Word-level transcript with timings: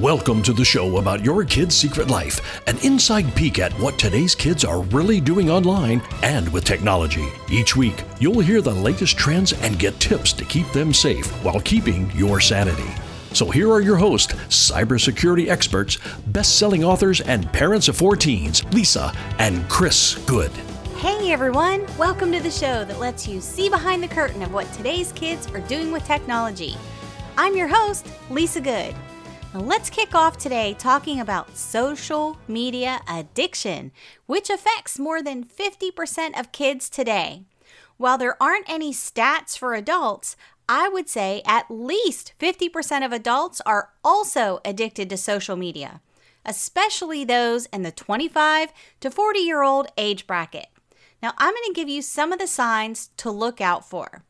Welcome 0.00 0.44
to 0.44 0.52
the 0.52 0.64
show 0.64 0.98
about 0.98 1.24
your 1.24 1.44
kid's 1.44 1.74
secret 1.74 2.06
life, 2.06 2.62
an 2.68 2.78
inside 2.84 3.34
peek 3.34 3.58
at 3.58 3.72
what 3.80 3.98
today's 3.98 4.32
kids 4.32 4.64
are 4.64 4.82
really 4.82 5.20
doing 5.20 5.50
online 5.50 6.00
and 6.22 6.48
with 6.52 6.64
technology. 6.64 7.26
Each 7.50 7.74
week, 7.74 8.04
you'll 8.20 8.38
hear 8.38 8.60
the 8.60 8.70
latest 8.70 9.18
trends 9.18 9.54
and 9.54 9.76
get 9.76 9.98
tips 9.98 10.32
to 10.34 10.44
keep 10.44 10.70
them 10.70 10.94
safe 10.94 11.26
while 11.44 11.58
keeping 11.58 12.12
your 12.12 12.38
sanity. 12.38 12.88
So 13.32 13.50
here 13.50 13.72
are 13.72 13.80
your 13.80 13.96
hosts, 13.96 14.34
cybersecurity 14.34 15.48
experts, 15.48 15.98
best-selling 16.28 16.84
authors, 16.84 17.20
and 17.20 17.52
parents 17.52 17.88
of 17.88 17.96
four 17.96 18.14
teens, 18.14 18.64
Lisa 18.66 19.12
and 19.40 19.68
Chris 19.68 20.14
Good. 20.26 20.52
Hey 20.98 21.32
everyone, 21.32 21.84
welcome 21.98 22.30
to 22.30 22.40
the 22.40 22.52
show 22.52 22.84
that 22.84 23.00
lets 23.00 23.26
you 23.26 23.40
see 23.40 23.68
behind 23.68 24.04
the 24.04 24.08
curtain 24.08 24.42
of 24.42 24.52
what 24.52 24.72
today's 24.74 25.10
kids 25.10 25.48
are 25.48 25.60
doing 25.62 25.90
with 25.90 26.04
technology. 26.04 26.76
I'm 27.36 27.56
your 27.56 27.66
host, 27.66 28.06
Lisa 28.30 28.60
Good. 28.60 28.94
Now, 29.54 29.60
let's 29.60 29.88
kick 29.88 30.14
off 30.14 30.36
today 30.36 30.76
talking 30.78 31.20
about 31.20 31.56
social 31.56 32.36
media 32.46 33.00
addiction, 33.08 33.92
which 34.26 34.50
affects 34.50 34.98
more 34.98 35.22
than 35.22 35.42
50% 35.42 36.38
of 36.38 36.52
kids 36.52 36.90
today. 36.90 37.44
While 37.96 38.18
there 38.18 38.40
aren't 38.42 38.68
any 38.68 38.92
stats 38.92 39.56
for 39.56 39.74
adults, 39.74 40.36
I 40.68 40.90
would 40.90 41.08
say 41.08 41.40
at 41.46 41.70
least 41.70 42.34
50% 42.38 43.06
of 43.06 43.10
adults 43.10 43.62
are 43.64 43.90
also 44.04 44.60
addicted 44.66 45.08
to 45.08 45.16
social 45.16 45.56
media, 45.56 46.02
especially 46.44 47.24
those 47.24 47.64
in 47.66 47.84
the 47.84 47.90
25 47.90 48.70
to 49.00 49.10
40 49.10 49.38
year 49.38 49.62
old 49.62 49.86
age 49.96 50.26
bracket. 50.26 50.66
Now, 51.22 51.32
I'm 51.38 51.54
going 51.54 51.64
to 51.68 51.72
give 51.72 51.88
you 51.88 52.02
some 52.02 52.32
of 52.32 52.38
the 52.38 52.46
signs 52.46 53.08
to 53.16 53.30
look 53.30 53.62
out 53.62 53.88
for. 53.88 54.24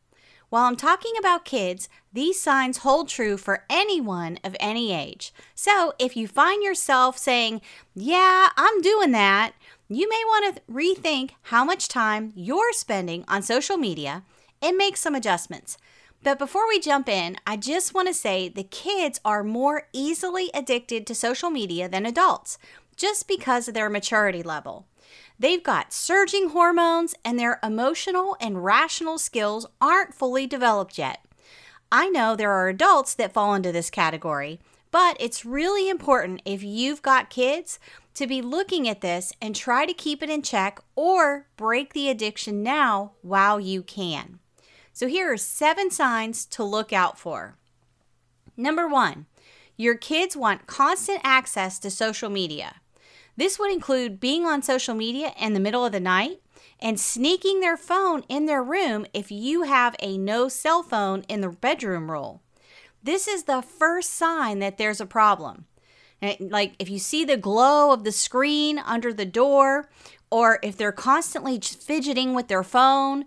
While 0.49 0.63
I'm 0.63 0.75
talking 0.75 1.13
about 1.19 1.45
kids, 1.45 1.89
these 2.11 2.41
signs 2.41 2.79
hold 2.79 3.07
true 3.07 3.37
for 3.37 3.65
anyone 3.69 4.39
of 4.43 4.55
any 4.59 4.91
age. 4.91 5.31
So 5.53 5.93
if 5.99 6.17
you 6.17 6.27
find 6.27 6.63
yourself 6.63 7.19
saying, 7.19 7.61
Yeah, 7.93 8.49
I'm 8.57 8.81
doing 8.81 9.11
that, 9.11 9.53
you 9.87 10.09
may 10.09 10.23
want 10.25 10.55
to 10.55 10.61
rethink 10.71 11.31
how 11.43 11.63
much 11.63 11.87
time 11.87 12.33
you're 12.35 12.73
spending 12.73 13.25
on 13.27 13.43
social 13.43 13.77
media 13.77 14.23
and 14.59 14.75
make 14.75 14.97
some 14.97 15.13
adjustments. 15.13 15.77
But 16.23 16.39
before 16.39 16.67
we 16.67 16.79
jump 16.79 17.07
in, 17.07 17.37
I 17.45 17.55
just 17.55 17.93
want 17.93 18.07
to 18.07 18.13
say 18.13 18.49
the 18.49 18.63
kids 18.63 19.21
are 19.23 19.43
more 19.43 19.87
easily 19.93 20.49
addicted 20.53 21.05
to 21.07 21.15
social 21.15 21.49
media 21.49 21.87
than 21.87 22.05
adults 22.05 22.57
just 22.95 23.27
because 23.27 23.67
of 23.67 23.73
their 23.75 23.89
maturity 23.89 24.43
level. 24.43 24.85
They've 25.39 25.63
got 25.63 25.93
surging 25.93 26.49
hormones 26.49 27.15
and 27.23 27.39
their 27.39 27.59
emotional 27.63 28.35
and 28.41 28.63
rational 28.63 29.17
skills 29.17 29.65
aren't 29.79 30.13
fully 30.13 30.45
developed 30.45 30.97
yet. 30.97 31.23
I 31.91 32.09
know 32.09 32.35
there 32.35 32.51
are 32.51 32.67
adults 32.67 33.15
that 33.15 33.31
fall 33.31 33.55
into 33.55 33.71
this 33.71 33.89
category, 33.89 34.59
but 34.91 35.15
it's 35.17 35.45
really 35.45 35.89
important 35.89 36.41
if 36.43 36.61
you've 36.61 37.01
got 37.01 37.29
kids 37.29 37.79
to 38.15 38.27
be 38.27 38.41
looking 38.41 38.87
at 38.89 38.99
this 38.99 39.31
and 39.41 39.55
try 39.55 39.85
to 39.85 39.93
keep 39.93 40.21
it 40.21 40.29
in 40.29 40.41
check 40.41 40.81
or 40.95 41.47
break 41.55 41.93
the 41.93 42.09
addiction 42.09 42.61
now 42.61 43.13
while 43.21 43.61
you 43.61 43.81
can. 43.81 44.39
So 44.91 45.07
here 45.07 45.31
are 45.31 45.37
seven 45.37 45.89
signs 45.89 46.45
to 46.47 46.63
look 46.65 46.91
out 46.91 47.17
for. 47.17 47.55
Number 48.57 48.89
one, 48.89 49.27
your 49.77 49.95
kids 49.95 50.35
want 50.35 50.67
constant 50.67 51.21
access 51.23 51.79
to 51.79 51.89
social 51.89 52.29
media. 52.29 52.81
This 53.39 53.57
would 53.57 53.71
include 53.71 54.19
being 54.19 54.45
on 54.45 54.61
social 54.61 54.93
media 54.93 55.31
in 55.39 55.53
the 55.53 55.61
middle 55.61 55.85
of 55.85 55.93
the 55.93 56.01
night 56.01 56.41
and 56.77 56.99
sneaking 56.99 57.61
their 57.61 57.77
phone 57.77 58.25
in 58.27 58.47
their 58.47 58.61
room 58.61 59.05
if 59.13 59.31
you 59.31 59.63
have 59.63 59.95
a 60.01 60.17
no 60.17 60.49
cell 60.49 60.83
phone 60.83 61.21
in 61.29 61.39
the 61.39 61.47
bedroom 61.47 62.11
rule. 62.11 62.41
This 63.01 63.29
is 63.29 63.43
the 63.43 63.61
first 63.61 64.13
sign 64.13 64.59
that 64.59 64.77
there's 64.77 64.99
a 64.99 65.05
problem. 65.05 65.67
Eh, 66.21 66.35
like 66.41 66.73
if 66.79 66.89
you 66.89 66.99
see 66.99 67.23
the 67.23 67.37
glow 67.37 67.93
of 67.93 68.03
the 68.03 68.11
screen 68.11 68.77
under 68.77 69.13
the 69.13 69.25
door, 69.25 69.89
or 70.29 70.59
if 70.61 70.75
they're 70.75 70.91
constantly 70.91 71.57
fidgeting 71.61 72.33
with 72.33 72.49
their 72.49 72.61
phone, 72.61 73.23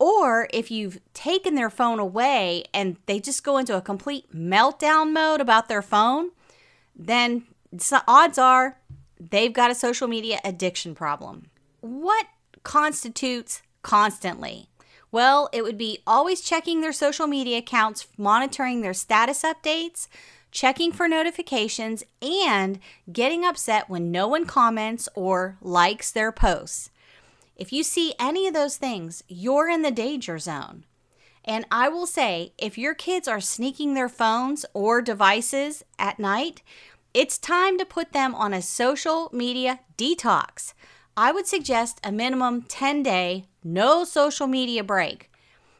or 0.00 0.48
if 0.52 0.72
you've 0.72 0.98
taken 1.14 1.54
their 1.54 1.70
phone 1.70 2.00
away 2.00 2.64
and 2.74 2.96
they 3.06 3.20
just 3.20 3.44
go 3.44 3.58
into 3.58 3.76
a 3.76 3.80
complete 3.80 4.28
meltdown 4.34 5.12
mode 5.12 5.40
about 5.40 5.68
their 5.68 5.82
phone, 5.82 6.30
then 6.96 7.44
odds 8.08 8.38
are 8.38 8.78
they've 9.30 9.52
got 9.52 9.70
a 9.70 9.74
social 9.74 10.08
media 10.08 10.40
addiction 10.44 10.94
problem. 10.94 11.46
What 11.80 12.26
constitutes 12.62 13.62
constantly? 13.82 14.68
Well, 15.10 15.48
it 15.52 15.62
would 15.62 15.76
be 15.76 15.98
always 16.06 16.40
checking 16.40 16.80
their 16.80 16.92
social 16.92 17.26
media 17.26 17.58
accounts, 17.58 18.06
monitoring 18.16 18.80
their 18.80 18.94
status 18.94 19.42
updates, 19.42 20.08
checking 20.50 20.92
for 20.92 21.08
notifications, 21.08 22.04
and 22.20 22.78
getting 23.12 23.44
upset 23.44 23.90
when 23.90 24.10
no 24.10 24.26
one 24.26 24.46
comments 24.46 25.08
or 25.14 25.58
likes 25.60 26.10
their 26.10 26.32
posts. 26.32 26.90
If 27.56 27.72
you 27.72 27.82
see 27.82 28.14
any 28.18 28.46
of 28.46 28.54
those 28.54 28.76
things, 28.76 29.22
you're 29.28 29.68
in 29.68 29.82
the 29.82 29.90
danger 29.90 30.38
zone. 30.38 30.84
And 31.44 31.66
I 31.70 31.88
will 31.88 32.06
say, 32.06 32.52
if 32.56 32.78
your 32.78 32.94
kids 32.94 33.26
are 33.26 33.40
sneaking 33.40 33.94
their 33.94 34.08
phones 34.08 34.64
or 34.74 35.02
devices 35.02 35.84
at 35.98 36.18
night, 36.18 36.62
it's 37.14 37.38
time 37.38 37.78
to 37.78 37.84
put 37.84 38.12
them 38.12 38.34
on 38.34 38.54
a 38.54 38.62
social 38.62 39.30
media 39.32 39.80
detox. 39.96 40.72
I 41.16 41.32
would 41.32 41.46
suggest 41.46 42.00
a 42.02 42.10
minimum 42.10 42.62
10 42.62 43.02
day, 43.02 43.46
no 43.62 44.04
social 44.04 44.46
media 44.46 44.82
break. 44.82 45.30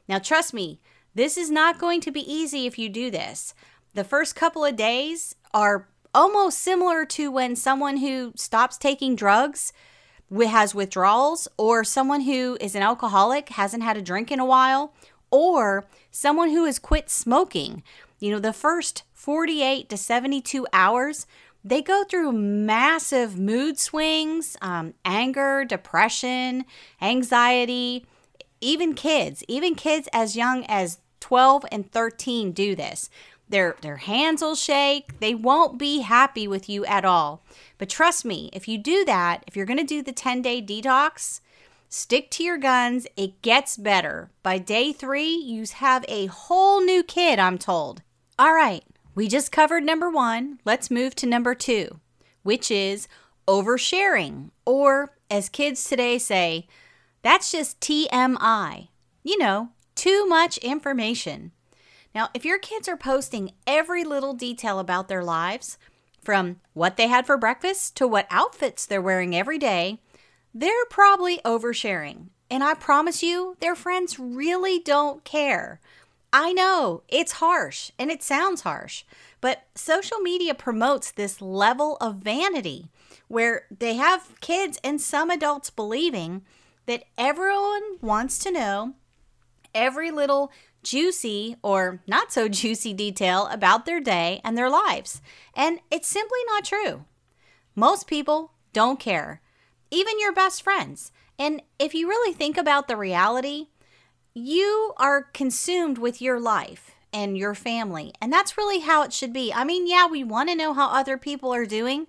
Now, 0.09 0.19
trust 0.19 0.53
me, 0.53 0.81
this 1.15 1.37
is 1.37 1.50
not 1.50 1.78
going 1.78 2.00
to 2.03 2.10
be 2.10 2.32
easy 2.32 2.66
if 2.66 2.78
you 2.78 2.88
do 2.88 3.10
this. 3.10 3.54
The 3.94 4.04
first 4.04 4.37
couple 4.37 4.65
of 4.65 4.76
days 4.76 5.34
are 5.54 5.88
almost 6.15 6.59
similar 6.59 7.04
to 7.06 7.31
when 7.31 7.56
someone 7.56 7.98
who 7.98 8.32
stops 8.37 8.76
taking 8.76 9.16
drugs 9.16 9.72
has 10.41 10.75
withdrawals, 10.75 11.47
or 11.59 11.84
someone 11.84 12.22
who 12.22 12.56
is 12.59 12.75
an 12.75 12.82
alcoholic 12.82 13.50
hasn't 13.50 13.82
had 13.82 13.98
a 13.98 14.03
drink 14.03 14.32
in 14.32 14.41
a 14.41 14.47
while, 14.47 14.94
or 15.31 15.87
someone 16.10 16.48
who 16.48 16.65
has 16.65 16.78
quit 16.78 17.10
smoking. 17.10 17.82
You 18.19 18.31
know, 18.31 18.38
the 18.38 18.54
first 18.54 19.03
48 19.22 19.88
to 19.88 19.97
72 19.97 20.66
hours, 20.72 21.28
they 21.62 21.81
go 21.81 22.03
through 22.03 22.33
massive 22.33 23.38
mood 23.38 23.78
swings, 23.78 24.56
um, 24.60 24.94
anger, 25.05 25.65
depression, 25.65 26.65
anxiety. 27.00 28.05
Even 28.60 28.94
kids, 28.94 29.44
even 29.47 29.77
kids 29.77 30.09
as 30.12 30.34
young 30.34 30.65
as 30.66 30.99
12 31.21 31.65
and 31.71 31.88
13 31.93 32.50
do 32.50 32.75
this. 32.75 33.10
Their, 33.49 33.77
their 33.81 33.99
hands 33.99 34.43
will 34.43 34.56
shake. 34.56 35.21
They 35.21 35.37
won't 35.37 35.78
be 35.78 36.00
happy 36.00 36.49
with 36.49 36.69
you 36.69 36.84
at 36.87 37.04
all. 37.04 37.44
But 37.78 37.89
trust 37.89 38.25
me, 38.25 38.50
if 38.53 38.66
you 38.66 38.77
do 38.77 39.04
that, 39.04 39.44
if 39.47 39.54
you're 39.54 39.66
going 39.66 39.78
to 39.78 39.84
do 39.84 40.03
the 40.03 40.10
10 40.10 40.43
day 40.43 40.60
detox, 40.60 41.39
stick 41.89 42.28
to 42.33 42.43
your 42.43 42.59
guns. 42.59 43.06
It 43.16 43.41
gets 43.41 43.77
better. 43.77 44.31
By 44.43 44.59
day 44.59 44.93
three, 44.93 45.31
you 45.31 45.65
have 45.75 46.04
a 46.09 46.27
whole 46.27 46.84
new 46.84 47.04
kid, 47.04 47.39
I'm 47.39 47.59
told. 47.59 48.03
All 48.37 48.53
right, 48.53 48.83
we 49.14 49.28
just 49.28 49.52
covered 49.52 49.84
number 49.84 50.10
one. 50.10 50.58
Let's 50.64 50.90
move 50.90 51.14
to 51.16 51.26
number 51.26 51.54
two, 51.54 52.00
which 52.42 52.70
is 52.70 53.08
oversharing, 53.46 54.50
or 54.64 55.16
as 55.30 55.48
kids 55.48 55.84
today 55.84 56.18
say, 56.18 56.66
that's 57.22 57.52
just 57.52 57.80
TMI. 57.80 58.88
You 59.22 59.38
know, 59.38 59.70
too 59.94 60.26
much 60.26 60.58
information. 60.58 61.52
Now, 62.14 62.28
if 62.34 62.44
your 62.44 62.58
kids 62.58 62.88
are 62.88 62.96
posting 62.96 63.52
every 63.66 64.04
little 64.04 64.34
detail 64.34 64.78
about 64.78 65.08
their 65.08 65.24
lives, 65.24 65.78
from 66.22 66.60
what 66.72 66.96
they 66.96 67.08
had 67.08 67.26
for 67.26 67.36
breakfast 67.36 67.96
to 67.96 68.06
what 68.06 68.26
outfits 68.30 68.86
they're 68.86 69.02
wearing 69.02 69.34
every 69.34 69.58
day, 69.58 70.00
they're 70.54 70.86
probably 70.90 71.38
oversharing. 71.38 72.28
And 72.50 72.62
I 72.62 72.74
promise 72.74 73.22
you, 73.22 73.56
their 73.60 73.74
friends 73.74 74.18
really 74.18 74.78
don't 74.78 75.24
care. 75.24 75.80
I 76.32 76.52
know 76.52 77.02
it's 77.08 77.32
harsh 77.32 77.90
and 77.98 78.10
it 78.10 78.22
sounds 78.22 78.62
harsh, 78.62 79.04
but 79.40 79.64
social 79.74 80.18
media 80.18 80.54
promotes 80.54 81.10
this 81.10 81.42
level 81.42 81.98
of 82.00 82.16
vanity 82.16 82.88
where 83.28 83.66
they 83.76 83.94
have 83.94 84.40
kids 84.40 84.78
and 84.82 85.00
some 85.00 85.30
adults 85.30 85.68
believing 85.68 86.42
that 86.86 87.04
everyone 87.18 87.98
wants 88.00 88.38
to 88.40 88.50
know 88.50 88.94
every 89.74 90.10
little 90.10 90.50
juicy 90.82 91.56
or 91.62 92.00
not 92.06 92.32
so 92.32 92.48
juicy 92.48 92.94
detail 92.94 93.46
about 93.48 93.84
their 93.84 94.00
day 94.00 94.40
and 94.42 94.56
their 94.56 94.70
lives. 94.70 95.20
And 95.54 95.80
it's 95.90 96.08
simply 96.08 96.40
not 96.46 96.64
true. 96.64 97.04
Most 97.74 98.06
people 98.06 98.52
don't 98.72 98.98
care, 98.98 99.42
even 99.90 100.18
your 100.18 100.32
best 100.32 100.62
friends. 100.62 101.12
And 101.38 101.62
if 101.78 101.94
you 101.94 102.08
really 102.08 102.32
think 102.32 102.56
about 102.56 102.88
the 102.88 102.96
reality, 102.96 103.68
you 104.34 104.94
are 104.96 105.22
consumed 105.22 105.98
with 105.98 106.22
your 106.22 106.40
life 106.40 106.92
and 107.12 107.36
your 107.36 107.54
family. 107.54 108.12
And 108.20 108.32
that's 108.32 108.56
really 108.56 108.80
how 108.80 109.02
it 109.02 109.12
should 109.12 109.32
be. 109.32 109.52
I 109.52 109.64
mean, 109.64 109.86
yeah, 109.86 110.06
we 110.06 110.24
want 110.24 110.48
to 110.48 110.54
know 110.54 110.72
how 110.72 110.88
other 110.88 111.18
people 111.18 111.52
are 111.52 111.66
doing, 111.66 112.06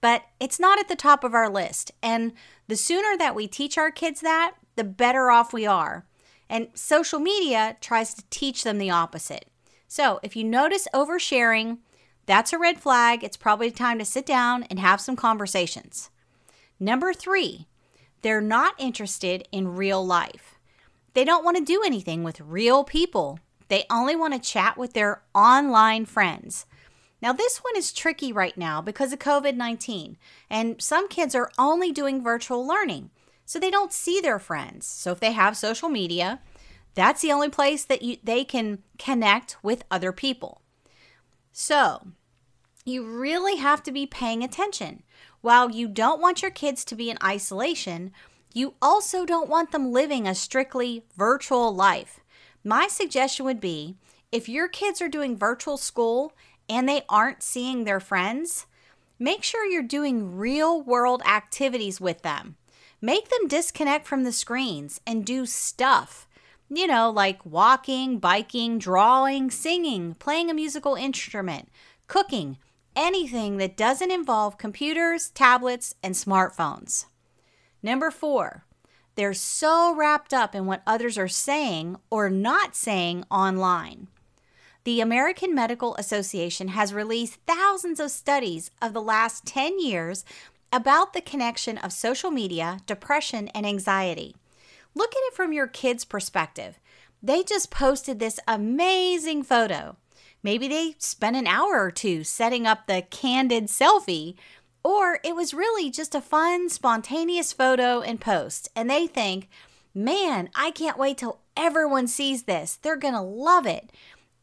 but 0.00 0.22
it's 0.40 0.58
not 0.58 0.78
at 0.78 0.88
the 0.88 0.96
top 0.96 1.24
of 1.24 1.34
our 1.34 1.50
list. 1.50 1.92
And 2.02 2.32
the 2.66 2.76
sooner 2.76 3.16
that 3.18 3.34
we 3.34 3.46
teach 3.46 3.76
our 3.76 3.90
kids 3.90 4.20
that, 4.22 4.54
the 4.76 4.84
better 4.84 5.30
off 5.30 5.52
we 5.52 5.66
are. 5.66 6.06
And 6.48 6.68
social 6.74 7.18
media 7.18 7.76
tries 7.80 8.14
to 8.14 8.24
teach 8.30 8.64
them 8.64 8.78
the 8.78 8.90
opposite. 8.90 9.46
So 9.88 10.20
if 10.22 10.36
you 10.36 10.44
notice 10.44 10.88
oversharing, 10.94 11.78
That's 12.26 12.52
a 12.52 12.58
red 12.58 12.80
flag. 12.80 13.22
It's 13.22 13.36
probably 13.36 13.70
time 13.70 13.98
to 14.00 14.04
sit 14.04 14.26
down 14.26 14.64
and 14.64 14.78
have 14.80 15.00
some 15.00 15.16
conversations. 15.16 16.10
Number 16.78 17.14
three, 17.14 17.66
they're 18.22 18.40
not 18.40 18.74
interested 18.78 19.48
in 19.52 19.76
real 19.76 20.04
life. 20.04 20.55
They 21.16 21.24
don't 21.24 21.46
want 21.46 21.56
to 21.56 21.64
do 21.64 21.82
anything 21.82 22.24
with 22.24 22.42
real 22.42 22.84
people. 22.84 23.40
They 23.68 23.86
only 23.88 24.14
want 24.14 24.34
to 24.34 24.38
chat 24.38 24.76
with 24.76 24.92
their 24.92 25.22
online 25.34 26.04
friends. 26.04 26.66
Now, 27.22 27.32
this 27.32 27.62
one 27.64 27.74
is 27.74 27.90
tricky 27.90 28.34
right 28.34 28.54
now 28.54 28.82
because 28.82 29.14
of 29.14 29.18
COVID 29.18 29.56
19, 29.56 30.18
and 30.50 30.82
some 30.82 31.08
kids 31.08 31.34
are 31.34 31.50
only 31.56 31.90
doing 31.90 32.22
virtual 32.22 32.66
learning, 32.66 33.08
so 33.46 33.58
they 33.58 33.70
don't 33.70 33.94
see 33.94 34.20
their 34.20 34.38
friends. 34.38 34.84
So, 34.86 35.10
if 35.10 35.18
they 35.18 35.32
have 35.32 35.56
social 35.56 35.88
media, 35.88 36.40
that's 36.94 37.22
the 37.22 37.32
only 37.32 37.48
place 37.48 37.82
that 37.86 38.02
you, 38.02 38.18
they 38.22 38.44
can 38.44 38.82
connect 38.98 39.56
with 39.62 39.84
other 39.90 40.12
people. 40.12 40.60
So, 41.50 42.08
you 42.84 43.06
really 43.06 43.56
have 43.56 43.82
to 43.84 43.90
be 43.90 44.04
paying 44.04 44.44
attention. 44.44 45.02
While 45.40 45.70
you 45.70 45.88
don't 45.88 46.20
want 46.20 46.42
your 46.42 46.50
kids 46.50 46.84
to 46.84 46.94
be 46.94 47.08
in 47.08 47.16
isolation, 47.24 48.12
you 48.56 48.72
also 48.80 49.26
don't 49.26 49.50
want 49.50 49.70
them 49.70 49.92
living 49.92 50.26
a 50.26 50.34
strictly 50.34 51.04
virtual 51.14 51.74
life. 51.74 52.20
My 52.64 52.88
suggestion 52.88 53.44
would 53.44 53.60
be 53.60 53.96
if 54.32 54.48
your 54.48 54.66
kids 54.66 55.02
are 55.02 55.10
doing 55.10 55.36
virtual 55.36 55.76
school 55.76 56.32
and 56.66 56.88
they 56.88 57.02
aren't 57.06 57.42
seeing 57.42 57.84
their 57.84 58.00
friends, 58.00 58.64
make 59.18 59.42
sure 59.42 59.66
you're 59.66 59.82
doing 59.82 60.38
real 60.38 60.80
world 60.80 61.20
activities 61.26 62.00
with 62.00 62.22
them. 62.22 62.56
Make 63.02 63.28
them 63.28 63.46
disconnect 63.46 64.06
from 64.06 64.24
the 64.24 64.32
screens 64.32 65.02
and 65.06 65.26
do 65.26 65.44
stuff. 65.44 66.26
You 66.70 66.86
know, 66.86 67.10
like 67.10 67.44
walking, 67.44 68.18
biking, 68.18 68.78
drawing, 68.78 69.50
singing, 69.50 70.14
playing 70.14 70.50
a 70.50 70.54
musical 70.54 70.94
instrument, 70.94 71.68
cooking, 72.06 72.56
anything 72.96 73.58
that 73.58 73.76
doesn't 73.76 74.10
involve 74.10 74.56
computers, 74.56 75.28
tablets, 75.28 75.94
and 76.02 76.14
smartphones. 76.14 77.04
Number 77.82 78.10
four, 78.10 78.64
they're 79.14 79.34
so 79.34 79.94
wrapped 79.94 80.34
up 80.34 80.54
in 80.54 80.66
what 80.66 80.82
others 80.86 81.16
are 81.16 81.28
saying 81.28 81.96
or 82.10 82.28
not 82.28 82.76
saying 82.76 83.24
online. 83.30 84.08
The 84.84 85.00
American 85.00 85.54
Medical 85.54 85.96
Association 85.96 86.68
has 86.68 86.94
released 86.94 87.40
thousands 87.46 87.98
of 87.98 88.10
studies 88.10 88.70
of 88.80 88.92
the 88.92 89.02
last 89.02 89.44
10 89.46 89.80
years 89.80 90.24
about 90.72 91.12
the 91.12 91.20
connection 91.20 91.78
of 91.78 91.92
social 91.92 92.30
media, 92.30 92.78
depression, 92.86 93.48
and 93.48 93.66
anxiety. 93.66 94.36
Look 94.94 95.12
at 95.12 95.22
it 95.26 95.34
from 95.34 95.52
your 95.52 95.66
kids' 95.66 96.04
perspective. 96.04 96.78
They 97.22 97.42
just 97.42 97.70
posted 97.70 98.18
this 98.18 98.38
amazing 98.46 99.42
photo. 99.42 99.96
Maybe 100.42 100.68
they 100.68 100.94
spent 100.98 101.34
an 101.34 101.46
hour 101.46 101.80
or 101.82 101.90
two 101.90 102.22
setting 102.22 102.66
up 102.66 102.86
the 102.86 103.02
candid 103.10 103.64
selfie, 103.64 104.36
or 104.86 105.18
it 105.24 105.34
was 105.34 105.52
really 105.52 105.90
just 105.90 106.14
a 106.14 106.20
fun, 106.20 106.68
spontaneous 106.68 107.52
photo 107.52 108.00
and 108.00 108.20
post, 108.20 108.68
and 108.76 108.88
they 108.88 109.06
think, 109.06 109.48
man, 109.92 110.48
I 110.54 110.70
can't 110.70 110.98
wait 110.98 111.18
till 111.18 111.40
everyone 111.56 112.06
sees 112.06 112.44
this. 112.44 112.76
They're 112.76 112.96
gonna 112.96 113.24
love 113.24 113.66
it. 113.66 113.90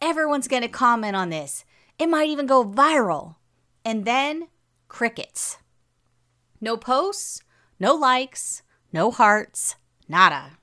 Everyone's 0.02 0.50
going 0.50 0.64
to 0.64 0.68
comment 0.68 1.16
on 1.16 1.30
this. 1.30 1.64
It 1.98 2.10
might 2.10 2.28
even 2.28 2.46
go 2.46 2.66
viral. 2.66 3.36
And 3.86 4.04
then 4.04 4.50
crickets. 4.90 5.60
No 6.60 6.76
posts, 6.76 7.42
no 7.80 7.94
likes, 7.96 8.64
no 8.92 9.12
hearts, 9.12 9.78
nada. 10.10 10.58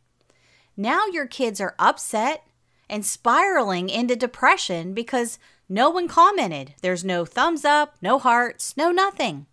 Now 0.77 1.07
your 1.07 1.27
kids 1.27 1.59
are 1.59 1.75
upset 1.79 2.45
and 2.91 3.07
spiraling 3.07 3.89
into 3.89 4.15
depression 4.15 4.93
because 4.93 5.39
no 5.71 5.89
one 5.89 6.07
commented. 6.07 6.75
There's 6.83 7.05
no 7.05 7.25
thumbs 7.25 7.65
up, 7.65 7.97
no 8.03 8.19
hearts, 8.19 8.77
no 8.77 8.91
nothing. 8.91 9.47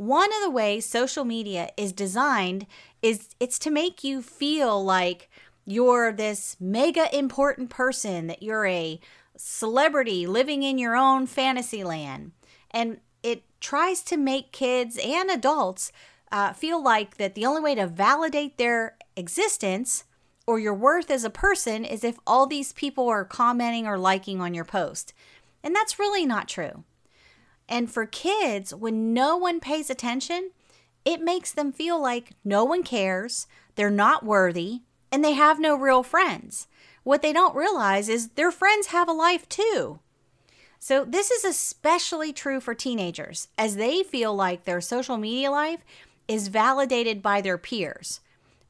One 0.00 0.32
of 0.32 0.40
the 0.42 0.50
ways 0.50 0.86
social 0.86 1.26
media 1.26 1.68
is 1.76 1.92
designed 1.92 2.66
is 3.02 3.34
it's 3.38 3.58
to 3.58 3.70
make 3.70 4.02
you 4.02 4.22
feel 4.22 4.82
like 4.82 5.28
you're 5.66 6.10
this 6.10 6.56
mega 6.58 7.14
important 7.14 7.68
person, 7.68 8.26
that 8.28 8.42
you're 8.42 8.64
a 8.64 8.98
celebrity 9.36 10.26
living 10.26 10.62
in 10.62 10.78
your 10.78 10.96
own 10.96 11.26
fantasy 11.26 11.84
land. 11.84 12.32
And 12.70 13.00
it 13.22 13.42
tries 13.60 14.00
to 14.04 14.16
make 14.16 14.52
kids 14.52 14.98
and 15.04 15.28
adults 15.28 15.92
uh, 16.32 16.54
feel 16.54 16.82
like 16.82 17.18
that 17.18 17.34
the 17.34 17.44
only 17.44 17.60
way 17.60 17.74
to 17.74 17.86
validate 17.86 18.56
their 18.56 18.96
existence 19.16 20.04
or 20.46 20.58
your 20.58 20.72
worth 20.72 21.10
as 21.10 21.24
a 21.24 21.28
person 21.28 21.84
is 21.84 22.04
if 22.04 22.18
all 22.26 22.46
these 22.46 22.72
people 22.72 23.06
are 23.06 23.26
commenting 23.26 23.86
or 23.86 23.98
liking 23.98 24.40
on 24.40 24.54
your 24.54 24.64
post. 24.64 25.12
And 25.62 25.76
that's 25.76 25.98
really 25.98 26.24
not 26.24 26.48
true. 26.48 26.84
And 27.70 27.88
for 27.88 28.04
kids, 28.04 28.74
when 28.74 29.14
no 29.14 29.36
one 29.36 29.60
pays 29.60 29.88
attention, 29.88 30.50
it 31.04 31.22
makes 31.22 31.52
them 31.52 31.72
feel 31.72 32.02
like 32.02 32.32
no 32.44 32.64
one 32.64 32.82
cares, 32.82 33.46
they're 33.76 33.90
not 33.90 34.24
worthy, 34.24 34.80
and 35.12 35.24
they 35.24 35.32
have 35.32 35.60
no 35.60 35.76
real 35.76 36.02
friends. 36.02 36.66
What 37.04 37.22
they 37.22 37.32
don't 37.32 37.54
realize 37.54 38.08
is 38.08 38.30
their 38.30 38.50
friends 38.50 38.88
have 38.88 39.08
a 39.08 39.12
life 39.12 39.48
too. 39.48 40.00
So, 40.80 41.04
this 41.04 41.30
is 41.30 41.44
especially 41.44 42.32
true 42.32 42.58
for 42.58 42.74
teenagers 42.74 43.48
as 43.56 43.76
they 43.76 44.02
feel 44.02 44.34
like 44.34 44.64
their 44.64 44.80
social 44.80 45.16
media 45.16 45.50
life 45.50 45.84
is 46.26 46.48
validated 46.48 47.22
by 47.22 47.40
their 47.40 47.58
peers, 47.58 48.20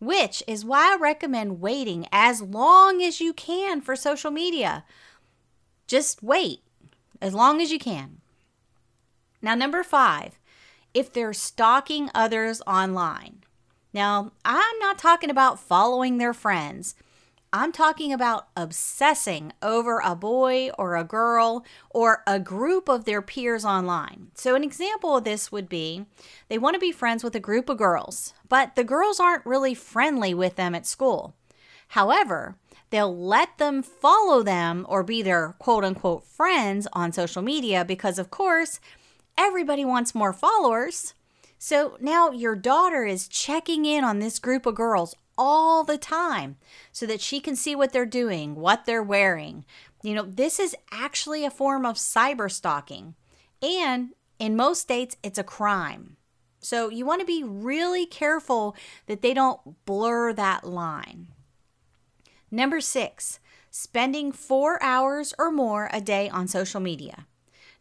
which 0.00 0.42
is 0.46 0.64
why 0.64 0.92
I 0.94 0.98
recommend 1.00 1.60
waiting 1.60 2.06
as 2.12 2.42
long 2.42 3.02
as 3.02 3.20
you 3.20 3.32
can 3.32 3.80
for 3.80 3.94
social 3.96 4.30
media. 4.30 4.84
Just 5.86 6.22
wait 6.22 6.62
as 7.22 7.32
long 7.32 7.60
as 7.60 7.70
you 7.70 7.78
can. 7.78 8.20
Now, 9.42 9.54
number 9.54 9.82
five, 9.82 10.38
if 10.94 11.12
they're 11.12 11.32
stalking 11.32 12.10
others 12.14 12.60
online. 12.66 13.44
Now, 13.92 14.32
I'm 14.44 14.78
not 14.78 14.98
talking 14.98 15.30
about 15.30 15.58
following 15.58 16.18
their 16.18 16.34
friends. 16.34 16.94
I'm 17.52 17.72
talking 17.72 18.12
about 18.12 18.46
obsessing 18.56 19.52
over 19.60 20.00
a 20.04 20.14
boy 20.14 20.70
or 20.78 20.94
a 20.94 21.02
girl 21.02 21.64
or 21.90 22.22
a 22.24 22.38
group 22.38 22.88
of 22.88 23.04
their 23.04 23.20
peers 23.20 23.64
online. 23.64 24.28
So, 24.34 24.54
an 24.54 24.62
example 24.62 25.16
of 25.16 25.24
this 25.24 25.50
would 25.50 25.68
be 25.68 26.06
they 26.48 26.58
want 26.58 26.74
to 26.74 26.80
be 26.80 26.92
friends 26.92 27.24
with 27.24 27.34
a 27.34 27.40
group 27.40 27.68
of 27.68 27.78
girls, 27.78 28.34
but 28.48 28.76
the 28.76 28.84
girls 28.84 29.18
aren't 29.18 29.44
really 29.44 29.74
friendly 29.74 30.32
with 30.32 30.54
them 30.54 30.76
at 30.76 30.86
school. 30.86 31.34
However, 31.88 32.54
they'll 32.90 33.16
let 33.16 33.58
them 33.58 33.82
follow 33.82 34.44
them 34.44 34.86
or 34.88 35.02
be 35.02 35.20
their 35.20 35.56
quote 35.58 35.84
unquote 35.84 36.22
friends 36.22 36.86
on 36.92 37.10
social 37.10 37.42
media 37.42 37.84
because, 37.84 38.20
of 38.20 38.30
course, 38.30 38.78
everybody 39.40 39.86
wants 39.86 40.14
more 40.14 40.34
followers. 40.34 41.14
So 41.58 41.96
now 41.98 42.30
your 42.30 42.54
daughter 42.54 43.04
is 43.04 43.26
checking 43.26 43.86
in 43.86 44.04
on 44.04 44.18
this 44.18 44.38
group 44.38 44.66
of 44.66 44.74
girls 44.74 45.16
all 45.38 45.82
the 45.82 45.96
time 45.96 46.56
so 46.92 47.06
that 47.06 47.22
she 47.22 47.40
can 47.40 47.56
see 47.56 47.74
what 47.74 47.92
they're 47.92 48.04
doing, 48.04 48.54
what 48.54 48.84
they're 48.84 49.02
wearing. 49.02 49.64
You 50.02 50.14
know, 50.14 50.22
this 50.22 50.60
is 50.60 50.76
actually 50.92 51.46
a 51.46 51.50
form 51.50 51.86
of 51.86 51.96
cyber 51.96 52.50
stalking. 52.50 53.14
And 53.62 54.10
in 54.38 54.56
most 54.56 54.82
states, 54.82 55.16
it's 55.22 55.38
a 55.38 55.44
crime. 55.44 56.16
So 56.60 56.90
you 56.90 57.06
want 57.06 57.20
to 57.20 57.26
be 57.26 57.42
really 57.42 58.04
careful 58.04 58.76
that 59.06 59.22
they 59.22 59.32
don't 59.32 59.86
blur 59.86 60.34
that 60.34 60.64
line. 60.64 61.28
Number 62.50 62.82
six, 62.82 63.40
spending 63.70 64.32
four 64.32 64.82
hours 64.82 65.32
or 65.38 65.50
more 65.50 65.88
a 65.92 66.02
day 66.02 66.28
on 66.28 66.46
social 66.46 66.80
media. 66.80 67.26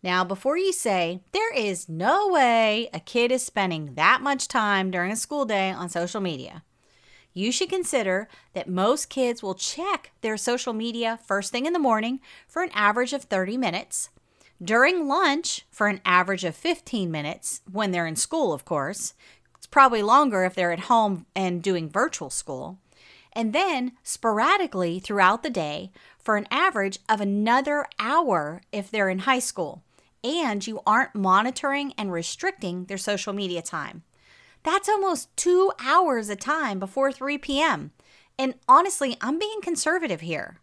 Now, 0.01 0.23
before 0.23 0.57
you 0.57 0.71
say, 0.71 1.19
there 1.33 1.53
is 1.53 1.89
no 1.89 2.29
way 2.29 2.89
a 2.93 3.01
kid 3.01 3.33
is 3.33 3.45
spending 3.45 3.95
that 3.95 4.21
much 4.21 4.47
time 4.47 4.91
during 4.91 5.11
a 5.11 5.17
school 5.17 5.43
day 5.43 5.71
on 5.71 5.89
social 5.89 6.21
media, 6.21 6.63
you 7.33 7.51
should 7.51 7.69
consider 7.69 8.29
that 8.53 8.69
most 8.69 9.09
kids 9.09 9.43
will 9.43 9.55
check 9.55 10.11
their 10.21 10.37
social 10.37 10.71
media 10.71 11.19
first 11.25 11.51
thing 11.51 11.65
in 11.65 11.73
the 11.73 11.79
morning 11.79 12.21
for 12.47 12.63
an 12.63 12.71
average 12.73 13.11
of 13.11 13.23
30 13.23 13.57
minutes, 13.57 14.09
during 14.63 15.07
lunch 15.07 15.65
for 15.69 15.87
an 15.87 15.99
average 16.05 16.45
of 16.45 16.55
15 16.55 17.11
minutes, 17.11 17.59
when 17.69 17.91
they're 17.91 18.07
in 18.07 18.15
school, 18.15 18.53
of 18.53 18.63
course. 18.63 19.13
It's 19.57 19.67
probably 19.67 20.01
longer 20.01 20.45
if 20.45 20.55
they're 20.55 20.71
at 20.71 20.81
home 20.81 21.25
and 21.35 21.61
doing 21.61 21.89
virtual 21.89 22.29
school. 22.29 22.79
And 23.33 23.51
then 23.51 23.91
sporadically 24.03 24.99
throughout 24.99 25.43
the 25.43 25.49
day 25.49 25.91
for 26.17 26.37
an 26.37 26.47
average 26.49 26.99
of 27.09 27.19
another 27.19 27.85
hour 27.99 28.61
if 28.71 28.89
they're 28.89 29.09
in 29.09 29.19
high 29.19 29.39
school 29.39 29.83
and 30.23 30.65
you 30.65 30.81
aren't 30.85 31.15
monitoring 31.15 31.93
and 31.97 32.11
restricting 32.11 32.85
their 32.85 32.97
social 32.97 33.33
media 33.33 33.61
time. 33.61 34.03
That's 34.63 34.89
almost 34.89 35.35
two 35.37 35.71
hours 35.79 36.29
a 36.29 36.35
time 36.35 36.79
before 36.79 37.11
3 37.11 37.37
p.m. 37.37 37.91
And 38.37 38.55
honestly, 38.67 39.17
I'm 39.21 39.39
being 39.39 39.61
conservative 39.61 40.21
here. 40.21 40.59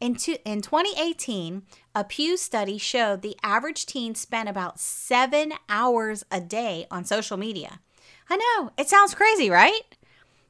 In, 0.00 0.16
in 0.44 0.62
2018, 0.62 1.62
a 1.94 2.04
Pew 2.04 2.36
study 2.36 2.78
showed 2.78 3.22
the 3.22 3.36
average 3.42 3.84
teen 3.84 4.14
spent 4.14 4.48
about 4.48 4.78
seven 4.78 5.52
hours 5.68 6.24
a 6.30 6.40
day 6.40 6.86
on 6.90 7.04
social 7.04 7.36
media. 7.36 7.80
I 8.30 8.36
know, 8.36 8.70
it 8.78 8.88
sounds 8.88 9.14
crazy, 9.14 9.50
right? 9.50 9.80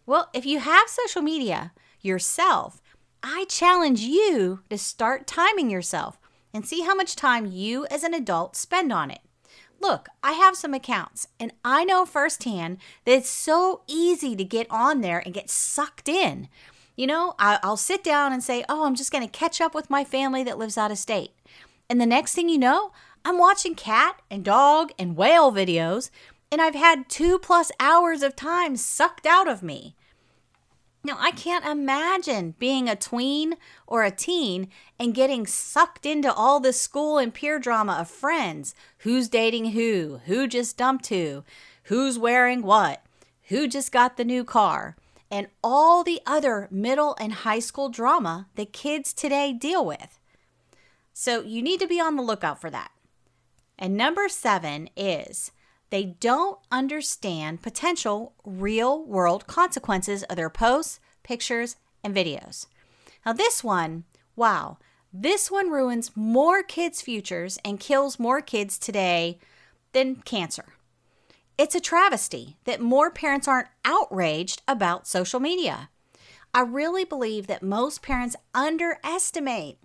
Well, 0.04 0.28
if 0.34 0.44
you 0.44 0.58
have 0.60 0.88
social 0.88 1.22
media 1.22 1.72
yourself, 2.02 2.82
I 3.22 3.46
challenge 3.48 4.00
you 4.00 4.60
to 4.70 4.78
start 4.78 5.26
timing 5.26 5.70
yourself 5.70 6.18
and 6.58 6.66
see 6.66 6.80
how 6.80 6.92
much 6.92 7.14
time 7.14 7.46
you 7.46 7.86
as 7.88 8.02
an 8.02 8.12
adult 8.12 8.56
spend 8.56 8.92
on 8.92 9.12
it. 9.12 9.20
Look, 9.78 10.08
I 10.24 10.32
have 10.32 10.56
some 10.56 10.74
accounts, 10.74 11.28
and 11.38 11.52
I 11.64 11.84
know 11.84 12.04
firsthand 12.04 12.78
that 13.04 13.12
it's 13.12 13.30
so 13.30 13.82
easy 13.86 14.34
to 14.34 14.42
get 14.42 14.66
on 14.68 15.00
there 15.00 15.22
and 15.24 15.32
get 15.32 15.50
sucked 15.50 16.08
in. 16.08 16.48
You 16.96 17.06
know, 17.06 17.36
I'll 17.38 17.76
sit 17.76 18.02
down 18.02 18.32
and 18.32 18.42
say, 18.42 18.64
Oh, 18.68 18.86
I'm 18.86 18.96
just 18.96 19.12
going 19.12 19.24
to 19.24 19.30
catch 19.30 19.60
up 19.60 19.72
with 19.72 19.88
my 19.88 20.02
family 20.02 20.42
that 20.42 20.58
lives 20.58 20.76
out 20.76 20.90
of 20.90 20.98
state. 20.98 21.30
And 21.88 22.00
the 22.00 22.06
next 22.06 22.34
thing 22.34 22.48
you 22.48 22.58
know, 22.58 22.90
I'm 23.24 23.38
watching 23.38 23.76
cat 23.76 24.20
and 24.28 24.44
dog 24.44 24.90
and 24.98 25.16
whale 25.16 25.52
videos, 25.52 26.10
and 26.50 26.60
I've 26.60 26.74
had 26.74 27.08
two 27.08 27.38
plus 27.38 27.70
hours 27.78 28.24
of 28.24 28.34
time 28.34 28.74
sucked 28.74 29.26
out 29.26 29.46
of 29.46 29.62
me. 29.62 29.94
Now, 31.04 31.16
I 31.18 31.30
can't 31.30 31.64
imagine 31.64 32.54
being 32.58 32.88
a 32.88 32.96
tween 32.96 33.54
or 33.86 34.02
a 34.02 34.10
teen 34.10 34.68
and 34.98 35.14
getting 35.14 35.46
sucked 35.46 36.04
into 36.04 36.32
all 36.32 36.58
the 36.60 36.72
school 36.72 37.18
and 37.18 37.32
peer 37.32 37.58
drama 37.58 37.98
of 38.00 38.10
friends. 38.10 38.74
Who's 38.98 39.28
dating 39.28 39.70
who, 39.70 40.20
who 40.26 40.48
just 40.48 40.76
dumped 40.76 41.06
who, 41.06 41.44
who's 41.84 42.18
wearing 42.18 42.62
what, 42.62 43.02
who 43.44 43.68
just 43.68 43.92
got 43.92 44.16
the 44.16 44.24
new 44.24 44.44
car, 44.44 44.96
and 45.30 45.46
all 45.62 46.02
the 46.02 46.20
other 46.26 46.68
middle 46.70 47.16
and 47.20 47.32
high 47.32 47.60
school 47.60 47.88
drama 47.88 48.48
that 48.56 48.72
kids 48.72 49.12
today 49.12 49.52
deal 49.52 49.84
with. 49.84 50.18
So, 51.12 51.42
you 51.42 51.62
need 51.62 51.80
to 51.80 51.86
be 51.86 52.00
on 52.00 52.16
the 52.16 52.22
lookout 52.22 52.60
for 52.60 52.70
that. 52.70 52.90
And 53.78 53.96
number 53.96 54.28
seven 54.28 54.90
is 54.96 55.52
they 55.90 56.04
don't 56.04 56.58
understand 56.70 57.62
potential 57.62 58.34
real 58.44 59.04
world 59.04 59.46
consequences 59.46 60.22
of 60.24 60.36
their 60.36 60.50
posts, 60.50 61.00
pictures, 61.22 61.76
and 62.04 62.14
videos. 62.14 62.66
Now, 63.24 63.32
this 63.32 63.64
one, 63.64 64.04
wow, 64.36 64.78
this 65.12 65.50
one 65.50 65.70
ruins 65.70 66.12
more 66.14 66.62
kids' 66.62 67.00
futures 67.00 67.58
and 67.64 67.80
kills 67.80 68.18
more 68.18 68.40
kids 68.40 68.78
today 68.78 69.38
than 69.92 70.16
cancer. 70.16 70.74
It's 71.56 71.74
a 71.74 71.80
travesty 71.80 72.56
that 72.64 72.80
more 72.80 73.10
parents 73.10 73.48
aren't 73.48 73.68
outraged 73.84 74.62
about 74.68 75.08
social 75.08 75.40
media. 75.40 75.88
I 76.54 76.60
really 76.60 77.04
believe 77.04 77.46
that 77.46 77.62
most 77.62 78.00
parents 78.00 78.36
underestimate 78.54 79.78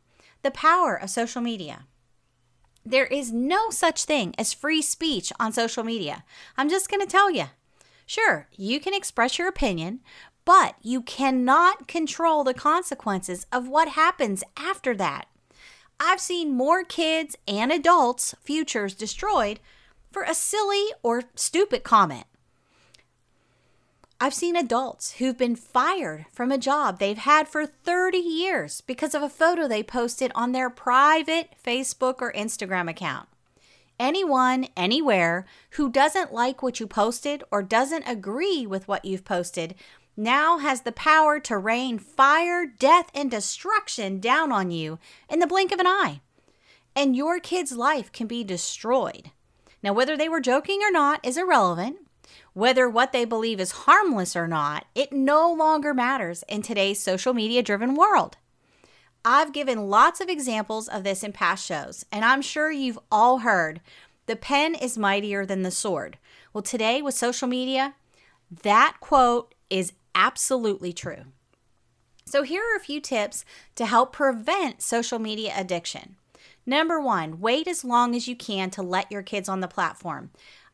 the 0.43 0.51
power 0.51 0.95
of 0.95 1.09
social 1.09 1.41
media. 1.41 1.85
There 2.85 3.05
is 3.05 3.31
no 3.31 3.69
such 3.69 4.03
thing 4.03 4.35
as 4.37 4.53
free 4.53 4.81
speech 4.81 5.31
on 5.39 5.53
social 5.53 5.83
media. 5.83 6.23
I'm 6.57 6.69
just 6.69 6.89
going 6.89 7.01
to 7.01 7.07
tell 7.07 7.31
you. 7.31 7.45
Sure, 8.05 8.47
you 8.55 8.79
can 8.79 8.93
express 8.93 9.37
your 9.37 9.47
opinion, 9.47 10.01
but 10.45 10.75
you 10.81 11.01
cannot 11.01 11.87
control 11.87 12.43
the 12.43 12.53
consequences 12.53 13.45
of 13.51 13.69
what 13.69 13.89
happens 13.89 14.43
after 14.57 14.93
that. 14.95 15.27
I've 15.99 16.19
seen 16.19 16.57
more 16.57 16.83
kids 16.83 17.37
and 17.47 17.71
adults' 17.71 18.35
futures 18.41 18.93
destroyed 18.93 19.61
for 20.11 20.23
a 20.23 20.35
silly 20.35 20.87
or 21.01 21.23
stupid 21.35 21.83
comment. 21.83 22.25
I've 24.23 24.33
seen 24.33 24.55
adults 24.55 25.15
who've 25.15 25.37
been 25.37 25.57
fired 25.57 26.27
from 26.31 26.49
a 26.49 26.57
job 26.57 26.97
they've 26.97 27.17
had 27.17 27.45
for 27.45 27.65
30 27.65 28.19
years 28.19 28.79
because 28.79 29.13
of 29.13 29.21
a 29.21 29.27
photo 29.27 29.67
they 29.67 29.83
posted 29.83 30.31
on 30.33 30.53
their 30.53 30.69
private 30.69 31.49
Facebook 31.61 32.21
or 32.21 32.31
Instagram 32.31 32.89
account. 32.89 33.27
Anyone, 33.99 34.69
anywhere, 34.77 35.45
who 35.71 35.91
doesn't 35.91 36.31
like 36.31 36.63
what 36.63 36.79
you 36.79 36.87
posted 36.87 37.43
or 37.51 37.61
doesn't 37.61 38.07
agree 38.07 38.65
with 38.65 38.87
what 38.87 39.03
you've 39.03 39.25
posted 39.25 39.75
now 40.15 40.57
has 40.57 40.83
the 40.83 40.93
power 40.93 41.41
to 41.41 41.57
rain 41.57 41.99
fire, 41.99 42.65
death, 42.65 43.11
and 43.13 43.29
destruction 43.29 44.21
down 44.21 44.53
on 44.53 44.71
you 44.71 44.99
in 45.29 45.39
the 45.39 45.47
blink 45.47 45.73
of 45.73 45.81
an 45.81 45.87
eye. 45.87 46.21
And 46.95 47.13
your 47.13 47.41
kid's 47.41 47.73
life 47.73 48.09
can 48.09 48.27
be 48.27 48.45
destroyed. 48.45 49.31
Now, 49.83 49.91
whether 49.91 50.15
they 50.15 50.29
were 50.29 50.39
joking 50.39 50.79
or 50.81 50.91
not 50.91 51.19
is 51.25 51.35
irrelevant. 51.35 51.97
Whether 52.53 52.87
what 52.87 53.11
they 53.11 53.25
believe 53.25 53.59
is 53.59 53.71
harmless 53.71 54.35
or 54.35 54.47
not, 54.47 54.85
it 54.93 55.11
no 55.11 55.51
longer 55.51 55.93
matters 55.93 56.43
in 56.47 56.61
today's 56.61 56.99
social 56.99 57.33
media 57.33 57.63
driven 57.63 57.95
world. 57.95 58.37
I've 59.25 59.53
given 59.53 59.89
lots 59.89 60.21
of 60.21 60.29
examples 60.29 60.87
of 60.87 61.03
this 61.03 61.23
in 61.23 61.31
past 61.31 61.65
shows, 61.65 62.05
and 62.11 62.23
I'm 62.23 62.41
sure 62.41 62.69
you've 62.69 62.99
all 63.11 63.39
heard 63.39 63.81
the 64.25 64.35
pen 64.35 64.75
is 64.75 64.97
mightier 64.97 65.45
than 65.45 65.63
the 65.63 65.71
sword. 65.71 66.17
Well, 66.53 66.61
today 66.61 67.01
with 67.01 67.15
social 67.15 67.47
media, 67.47 67.95
that 68.63 68.97
quote 68.99 69.55
is 69.69 69.93
absolutely 70.13 70.93
true. 70.93 71.25
So, 72.25 72.43
here 72.43 72.61
are 72.61 72.77
a 72.77 72.83
few 72.83 73.01
tips 73.01 73.43
to 73.75 73.85
help 73.85 74.13
prevent 74.13 74.81
social 74.81 75.19
media 75.19 75.53
addiction. 75.55 76.15
Number 76.65 77.01
one, 77.01 77.39
wait 77.39 77.67
as 77.67 77.83
long 77.83 78.15
as 78.15 78.27
you 78.27 78.35
can 78.35 78.69
to 78.71 78.81
let 78.81 79.11
your 79.11 79.23
kids 79.23 79.49
on 79.49 79.59
the 79.59 79.67
platform. 79.67 80.31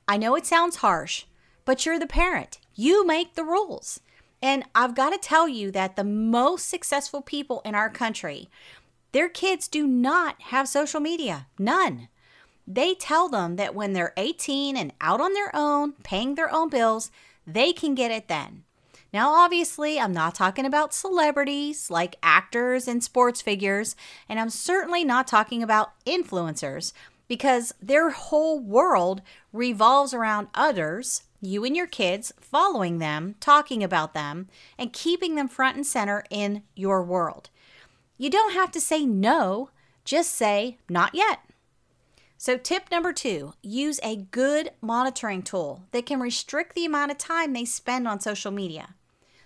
I 0.07 0.17
know 0.17 0.36
it 0.36 0.45
sounds 0.45 0.77
harsh, 0.77 1.25
but 1.69 1.85
you're 1.85 1.99
the 1.99 2.07
parent. 2.07 2.57
You 2.73 3.05
make 3.05 3.35
the 3.35 3.43
rules. 3.43 3.99
And 4.41 4.63
I've 4.73 4.95
got 4.95 5.11
to 5.11 5.19
tell 5.19 5.47
you 5.47 5.69
that 5.69 5.95
the 5.95 6.03
most 6.03 6.67
successful 6.67 7.21
people 7.21 7.61
in 7.63 7.75
our 7.75 7.91
country, 7.91 8.49
their 9.11 9.29
kids 9.29 9.67
do 9.67 9.85
not 9.85 10.41
have 10.41 10.67
social 10.67 10.99
media. 10.99 11.45
None. 11.59 12.07
They 12.65 12.95
tell 12.95 13.29
them 13.29 13.55
that 13.57 13.75
when 13.75 13.93
they're 13.93 14.15
18 14.17 14.75
and 14.75 14.93
out 14.99 15.21
on 15.21 15.33
their 15.33 15.55
own, 15.55 15.91
paying 16.01 16.33
their 16.33 16.51
own 16.51 16.69
bills, 16.69 17.11
they 17.45 17.71
can 17.71 17.93
get 17.93 18.09
it 18.09 18.29
then. 18.29 18.63
Now, 19.13 19.31
obviously, 19.35 19.99
I'm 19.99 20.11
not 20.11 20.33
talking 20.33 20.65
about 20.65 20.91
celebrities 20.91 21.91
like 21.91 22.15
actors 22.23 22.88
and 22.88 23.03
sports 23.03 23.43
figures, 23.43 23.95
and 24.27 24.39
I'm 24.39 24.49
certainly 24.49 25.03
not 25.03 25.27
talking 25.27 25.61
about 25.61 25.91
influencers 26.07 26.93
because 27.27 27.75
their 27.79 28.09
whole 28.09 28.59
world 28.59 29.21
revolves 29.53 30.15
around 30.15 30.47
others 30.55 31.21
you 31.41 31.63
and 31.63 31.75
your 31.75 31.88
kids, 31.88 32.34
following 32.39 33.00
them, 33.00 33.36
talking 33.39 33.84
about 33.84 34.13
them, 34.13 34.48
and 34.77 34.93
keeping 34.93 35.36
them 35.36 35.48
front 35.48 35.75
and 35.75 35.86
center 35.86 36.24
in 36.29 36.63
your 36.75 37.03
world. 37.03 37.50
You 38.17 38.29
don't 38.29 38.53
have 38.53 38.72
to 38.72 38.81
say 38.81 39.05
no, 39.05 39.69
just 40.03 40.31
say 40.31 40.77
not 40.89 41.15
yet. 41.15 41.39
So, 42.38 42.58
tip 42.58 42.89
number 42.89 43.12
two 43.12 43.53
use 43.62 44.00
a 44.01 44.15
good 44.15 44.72
monitoring 44.81 45.41
tool 45.43 45.84
that 45.91 46.05
can 46.05 46.19
restrict 46.19 46.74
the 46.74 46.86
amount 46.86 47.12
of 47.12 47.17
time 47.17 47.53
they 47.53 47.65
spend 47.65 48.08
on 48.08 48.19
social 48.19 48.51
media. 48.51 48.96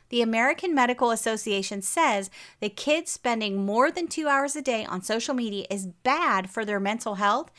The 0.09 0.21
American 0.21 0.75
Medical 0.75 1.09
Association 1.09 1.81
says 1.81 2.29
that 2.59 2.75
kids 2.75 3.11
spending 3.11 3.65
more 3.65 3.89
than 3.89 4.07
two 4.07 4.27
hours 4.27 4.55
a 4.55 4.61
day 4.61 4.85
on 4.85 5.01
social 5.01 5.33
media 5.33 5.65
is 5.71 5.87
bad 5.87 6.51
for 6.51 6.63
their 6.63 6.79
mental 6.79 7.15
health 7.15 7.51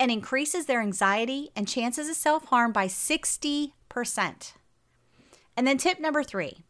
and 0.00 0.10
increases 0.10 0.66
their 0.66 0.80
anxiety 0.80 1.50
and 1.54 1.68
chances 1.68 2.08
of 2.08 2.16
self 2.16 2.46
harm 2.46 2.72
by 2.72 2.88
60 2.88 3.66
percent 3.68 3.79
And 5.56 5.66
then 5.66 5.76
tip 5.76 6.00
number 6.00 6.22
three 6.22 6.64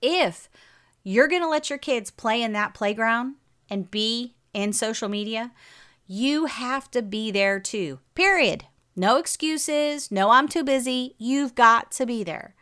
if 0.00 0.48
you're 1.04 1.28
going 1.28 1.42
to 1.42 1.48
let 1.48 1.70
your 1.70 1.78
kids 1.78 2.10
play 2.10 2.42
in 2.42 2.52
that 2.52 2.74
playground 2.74 3.36
and 3.70 3.90
be 3.90 4.34
in 4.52 4.72
social 4.72 5.08
media, 5.08 5.52
you 6.06 6.46
have 6.46 6.90
to 6.90 7.02
be 7.02 7.30
there 7.30 7.60
too. 7.60 8.00
Period. 8.14 8.64
No 8.94 9.16
excuses. 9.16 10.10
No, 10.10 10.30
I'm 10.30 10.48
too 10.48 10.64
busy. 10.64 11.14
You've 11.18 11.54
got 11.54 11.90
to 11.92 12.06
be 12.06 12.22
there. 12.24 12.54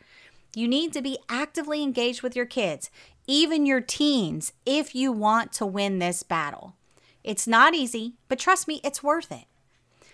You 0.55 0.69
need 0.69 0.93
to 0.93 1.03
be 1.03 1.19
actively 1.29 1.83
engaged 1.83 2.23
with 2.23 2.37
your 2.37 2.47
kids, 2.47 2.91
even 3.27 3.67
your 3.67 3.81
teens, 3.81 4.53
if 4.67 4.95
you 4.95 5.13
want 5.13 5.53
to 5.55 5.67
win 5.67 5.99
this 5.99 6.23
battle. 6.23 6.75
It's 7.23 7.47
not 7.47 7.75
easy, 7.75 8.15
but 8.29 8.39
trust 8.39 8.67
me, 8.67 8.81
it's 8.83 9.03
worth 9.03 9.31
it. 9.31 9.45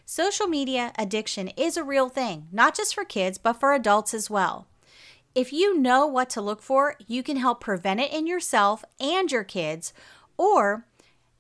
Social 0.09 0.47
media 0.47 0.93
addiction 0.97 1.49
is 1.57 1.77
a 1.77 1.83
real 1.83 2.09
thing, 2.09 2.47
not 2.53 2.77
just 2.77 2.95
for 2.95 3.05
kids, 3.05 3.39
but 3.39 3.55
for 3.55 3.75
adults 3.75 4.15
as 4.15 4.31
well. 4.31 4.69
If 5.35 5.53
you 5.53 5.77
know 5.77 6.07
what 6.07 6.31
to 6.31 6.41
look 6.41 6.63
for, 6.63 6.95
you 7.09 7.25
can 7.25 7.39
help 7.39 7.61
prevent 7.61 7.99
it 7.99 8.13
in 8.13 8.29
yourself 8.29 8.85
and 9.01 9.33
your 9.33 9.43
kids. 9.43 9.93
Or 10.39 10.85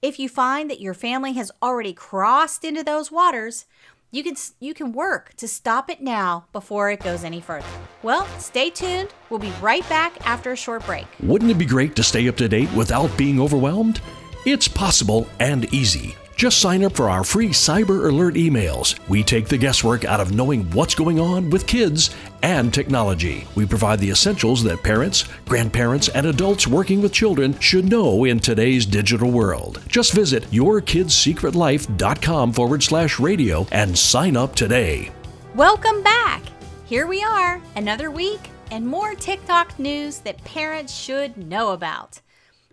if 0.02 0.18
you 0.18 0.28
find 0.28 0.68
that 0.68 0.80
your 0.80 0.94
family 0.94 1.34
has 1.34 1.52
already 1.62 1.92
crossed 1.92 2.64
into 2.64 2.82
those 2.82 3.12
waters, 3.12 3.66
you 4.10 4.24
can 4.24 4.34
you 4.58 4.74
can 4.74 4.90
work 4.90 5.34
to 5.36 5.46
stop 5.46 5.88
it 5.88 6.00
now 6.00 6.46
before 6.52 6.90
it 6.90 7.04
goes 7.04 7.22
any 7.22 7.40
further. 7.40 7.68
Well, 8.02 8.26
stay 8.40 8.70
tuned. 8.70 9.14
We'll 9.30 9.38
be 9.38 9.52
right 9.60 9.88
back 9.88 10.26
after 10.26 10.50
a 10.50 10.56
short 10.56 10.84
break. 10.86 11.06
Wouldn't 11.22 11.52
it 11.52 11.58
be 11.58 11.66
great 11.66 11.94
to 11.94 12.02
stay 12.02 12.26
up 12.28 12.36
to 12.38 12.48
date 12.48 12.72
without 12.72 13.16
being 13.16 13.40
overwhelmed? 13.40 14.00
It's 14.44 14.66
possible 14.66 15.28
and 15.38 15.72
easy. 15.72 16.16
Just 16.36 16.60
sign 16.60 16.84
up 16.84 16.94
for 16.94 17.08
our 17.08 17.24
free 17.24 17.48
Cyber 17.48 18.10
Alert 18.10 18.34
emails. 18.34 18.98
We 19.08 19.24
take 19.24 19.48
the 19.48 19.56
guesswork 19.56 20.04
out 20.04 20.20
of 20.20 20.34
knowing 20.34 20.70
what's 20.72 20.94
going 20.94 21.18
on 21.18 21.48
with 21.48 21.66
kids 21.66 22.14
and 22.42 22.74
technology. 22.74 23.48
We 23.54 23.64
provide 23.64 24.00
the 24.00 24.10
essentials 24.10 24.62
that 24.64 24.82
parents, 24.82 25.24
grandparents, 25.46 26.10
and 26.10 26.26
adults 26.26 26.66
working 26.66 27.00
with 27.00 27.10
children 27.10 27.58
should 27.58 27.86
know 27.86 28.24
in 28.24 28.38
today's 28.38 28.84
digital 28.84 29.30
world. 29.30 29.82
Just 29.88 30.12
visit 30.12 30.42
yourkidssecretlife.com 30.50 32.52
forward 32.52 32.82
slash 32.82 33.18
radio 33.18 33.66
and 33.72 33.96
sign 33.96 34.36
up 34.36 34.54
today. 34.54 35.10
Welcome 35.54 36.02
back. 36.02 36.42
Here 36.84 37.06
we 37.06 37.22
are, 37.22 37.62
another 37.76 38.10
week 38.10 38.50
and 38.70 38.86
more 38.86 39.14
TikTok 39.14 39.78
news 39.78 40.18
that 40.18 40.44
parents 40.44 40.94
should 40.94 41.38
know 41.38 41.70
about. 41.70 42.20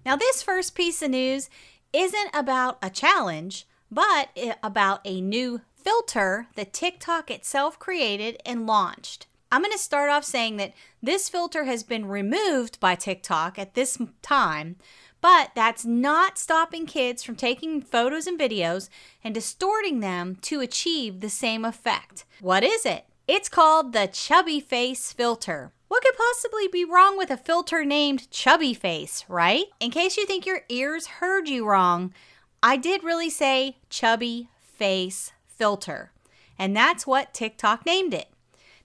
Now, 0.05 0.17
this 0.17 0.43
first 0.43 0.75
piece 0.75 1.01
of 1.01 1.11
news 1.11 1.49
isn't 1.93 2.29
about 2.33 2.77
a 2.81 2.89
challenge, 2.89 3.67
but 3.91 4.29
about 4.61 5.01
a 5.05 5.21
new 5.21 5.61
filter 5.75 6.47
that 6.55 6.73
TikTok 6.73 7.29
itself 7.29 7.77
created 7.77 8.41
and 8.45 8.65
launched. 8.65 9.27
I'm 9.51 9.61
going 9.61 9.71
to 9.71 9.77
start 9.77 10.09
off 10.09 10.23
saying 10.23 10.57
that 10.57 10.73
this 11.01 11.29
filter 11.29 11.65
has 11.65 11.83
been 11.83 12.07
removed 12.07 12.79
by 12.79 12.95
TikTok 12.95 13.59
at 13.59 13.75
this 13.75 13.99
time, 14.23 14.77
but 15.21 15.51
that's 15.53 15.85
not 15.85 16.39
stopping 16.39 16.87
kids 16.87 17.21
from 17.21 17.35
taking 17.35 17.79
photos 17.79 18.25
and 18.25 18.39
videos 18.39 18.89
and 19.23 19.33
distorting 19.33 19.99
them 19.99 20.37
to 20.41 20.59
achieve 20.59 21.19
the 21.19 21.29
same 21.29 21.63
effect. 21.63 22.25
What 22.41 22.63
is 22.63 22.83
it? 22.85 23.05
It's 23.27 23.47
called 23.47 23.93
the 23.93 24.09
Chubby 24.11 24.59
Face 24.59 25.13
filter. 25.13 25.71
What 25.93 26.01
could 26.01 26.17
possibly 26.17 26.67
be 26.67 26.83
wrong 26.83 27.19
with 27.19 27.29
a 27.29 27.37
filter 27.37 27.85
named 27.85 28.31
Chubby 28.31 28.73
Face, 28.73 29.25
right? 29.27 29.65
In 29.79 29.91
case 29.91 30.17
you 30.17 30.25
think 30.25 30.43
your 30.43 30.61
ears 30.67 31.05
heard 31.05 31.47
you 31.47 31.67
wrong, 31.67 32.15
I 32.63 32.77
did 32.77 33.03
really 33.03 33.29
say 33.29 33.77
Chubby 33.91 34.49
Face 34.59 35.33
filter, 35.45 36.11
and 36.57 36.75
that's 36.75 37.05
what 37.05 37.31
TikTok 37.31 37.85
named 37.85 38.11
it. 38.15 38.29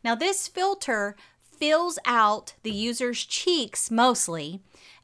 Now, 0.05 0.17
this 0.17 0.49
filter 0.49 1.17
fills 1.41 1.99
out 2.05 2.53
the 2.62 2.73
user's 2.73 3.25
cheeks 3.25 3.91
mostly, 3.91 4.61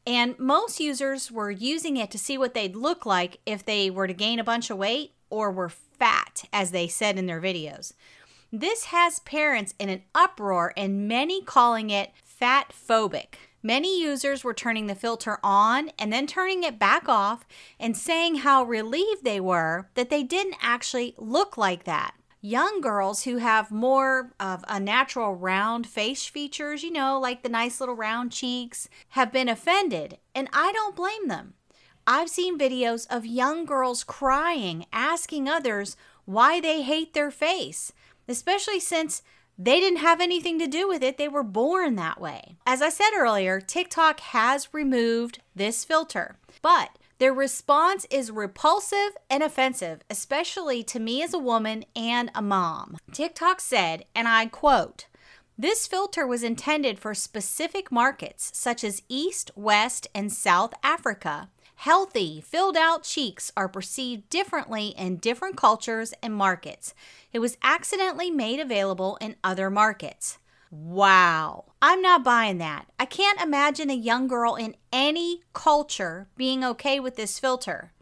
and 0.07 0.39
most 0.39 0.81
users 0.81 1.33
were 1.33 1.51
using 1.51 1.97
it 1.97 2.11
to 2.11 2.19
see 2.19 2.37
what 2.37 2.53
they'd 2.53 2.77
look 2.77 3.07
like 3.07 3.39
if 3.47 3.65
they 3.65 3.89
were 3.89 4.07
to 4.07 4.13
gain 4.13 4.39
a 4.39 4.45
bunch 4.45 4.69
of 4.69 4.77
weight 4.77 5.13
or 5.31 5.51
were 5.51 5.71
fat, 5.71 6.45
as 6.53 6.71
they 6.71 6.87
said 6.87 7.17
in 7.17 7.25
their 7.25 7.41
videos. 7.41 7.95
This 8.57 8.85
has 8.85 9.19
parents 9.19 9.75
in 9.81 9.89
an 9.89 10.03
uproar 10.15 10.73
and 10.77 11.09
many 11.09 11.43
calling 11.43 11.91
it 11.91 12.13
fat 12.23 12.73
phobic. 12.73 13.35
Many 13.65 14.01
users 14.01 14.45
were 14.45 14.55
turning 14.55 14.87
the 14.87 14.95
filter 14.95 15.41
on 15.43 15.91
and 15.99 16.13
then 16.13 16.29
turning 16.29 16.63
it 16.63 16.79
back 16.79 17.09
off 17.09 17.45
and 17.81 17.97
saying 17.97 18.37
how 18.37 18.63
relieved 18.63 19.25
they 19.25 19.41
were 19.41 19.89
that 19.97 20.09
they 20.09 20.23
didn't 20.23 20.55
actually 20.63 21.17
look 21.19 21.59
like 21.59 21.83
that 21.83 22.15
young 22.41 22.81
girls 22.81 23.25
who 23.25 23.39
have 23.39 23.73
more 23.73 24.31
of 24.39 24.65
a 24.69 24.79
natural 24.79 25.35
round 25.35 25.89
face 25.89 26.25
features, 26.27 26.85
you 26.85 26.93
know, 26.93 27.19
like 27.19 27.43
the 27.43 27.49
nice 27.49 27.81
little 27.81 27.97
round 27.97 28.31
cheeks, 28.31 28.89
have 29.09 29.33
been 29.33 29.49
offended, 29.49 30.19
and 30.33 30.49
I 30.53 30.71
don't 30.71 30.95
blame 30.95 31.27
them. 31.27 31.55
I've 32.07 32.29
seen 32.29 32.59
videos 32.59 33.07
of 33.09 33.25
young 33.25 33.65
girls 33.65 34.05
crying, 34.05 34.85
asking 34.93 35.49
others 35.49 35.97
why 36.27 36.61
they 36.61 36.83
hate 36.83 37.15
their 37.15 37.31
face, 37.31 37.93
especially 38.29 38.81
since 38.81 39.23
they 39.57 39.79
didn't 39.81 39.99
have 39.99 40.21
anything 40.21 40.59
to 40.59 40.67
do 40.67 40.89
with 40.89 41.03
it. 41.03 41.17
They 41.17 41.29
were 41.29 41.45
born 41.45 41.95
that 41.97 42.21
way. 42.21 42.57
As 42.67 42.83
I 42.83 42.89
said 42.89 43.11
earlier, 43.17 43.61
TikTok 43.61 44.21
has 44.21 44.75
removed 44.75 45.41
this 45.55 45.85
filter, 45.85 46.37
but 46.61 46.99
their 47.19 47.33
response 47.33 48.07
is 48.11 48.33
repulsive 48.33 49.17
and 49.31 49.43
offensive, 49.43 50.01
especially 50.11 50.83
to 50.85 50.99
me 50.99 51.23
as 51.23 51.33
a 51.33 51.39
woman 51.39 51.85
and 51.95 52.31
a 52.35 52.43
mom. 52.43 52.97
TikTok 53.13 53.61
said, 53.61 54.05
and 54.15 54.27
I 54.27 54.47
quote, 54.47 55.07
this 55.57 55.87
filter 55.87 56.27
was 56.27 56.43
intended 56.43 56.99
for 56.99 57.15
specific 57.15 57.93
markets 57.93 58.51
such 58.53 58.83
as 58.83 59.03
East, 59.09 59.53
West, 59.55 60.09
and 60.13 60.33
South 60.33 60.75
Africa. 60.83 61.49
Healthy, 61.77 62.41
filled 62.41 62.77
out 62.77 63.03
cheeks 63.03 63.53
are 63.57 63.69
perceived 63.69 64.31
differently 64.31 64.95
in 64.97 65.17
different 65.17 65.57
cultures 65.57 66.15
and 66.23 66.35
markets. 66.35 66.95
It 67.33 67.41
was 67.41 67.59
accidentally 67.63 68.31
made 68.31 68.61
available 68.61 69.19
in 69.21 69.37
other 69.43 69.71
markets. 69.71 70.39
Wow. 70.71 71.67
I'm 71.83 72.01
not 72.01 72.25
buying 72.25 72.59
that. 72.59 72.87
I 72.99 73.05
can't 73.05 73.41
imagine 73.41 73.91
a 73.91 73.95
young 73.95 74.27
girl 74.27 74.55
in 74.55 74.77
any 74.93 75.43
culture 75.53 76.29
being 76.37 76.65
okay 76.65 76.99
with 76.99 77.17
this 77.17 77.39
filter. 77.39 77.93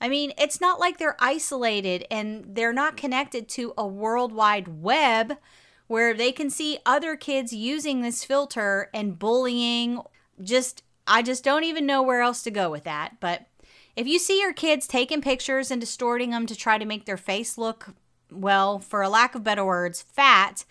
I 0.00 0.08
mean, 0.08 0.32
it's 0.38 0.60
not 0.60 0.78
like 0.78 0.98
they're 0.98 1.16
isolated 1.18 2.06
and 2.10 2.54
they're 2.54 2.72
not 2.72 2.96
connected 2.96 3.48
to 3.50 3.72
a 3.76 3.86
worldwide 3.86 4.82
web 4.82 5.38
where 5.86 6.14
they 6.14 6.32
can 6.32 6.50
see 6.50 6.78
other 6.86 7.16
kids 7.16 7.52
using 7.52 8.00
this 8.00 8.24
filter 8.24 8.90
and 8.94 9.18
bullying. 9.18 10.00
Just, 10.42 10.82
I 11.06 11.22
just 11.22 11.44
don't 11.44 11.64
even 11.64 11.86
know 11.86 12.02
where 12.02 12.20
else 12.20 12.42
to 12.42 12.50
go 12.50 12.70
with 12.70 12.84
that. 12.84 13.20
But 13.20 13.46
if 13.96 14.06
you 14.06 14.18
see 14.18 14.40
your 14.40 14.52
kids 14.52 14.86
taking 14.86 15.20
pictures 15.20 15.70
and 15.70 15.80
distorting 15.80 16.30
them 16.30 16.46
to 16.46 16.56
try 16.56 16.78
to 16.78 16.84
make 16.84 17.04
their 17.04 17.16
face 17.16 17.56
look, 17.56 17.94
well, 18.30 18.78
for 18.78 19.02
a 19.02 19.08
lack 19.08 19.34
of 19.34 19.44
better 19.44 19.64
words, 19.64 20.02
fat, 20.02 20.64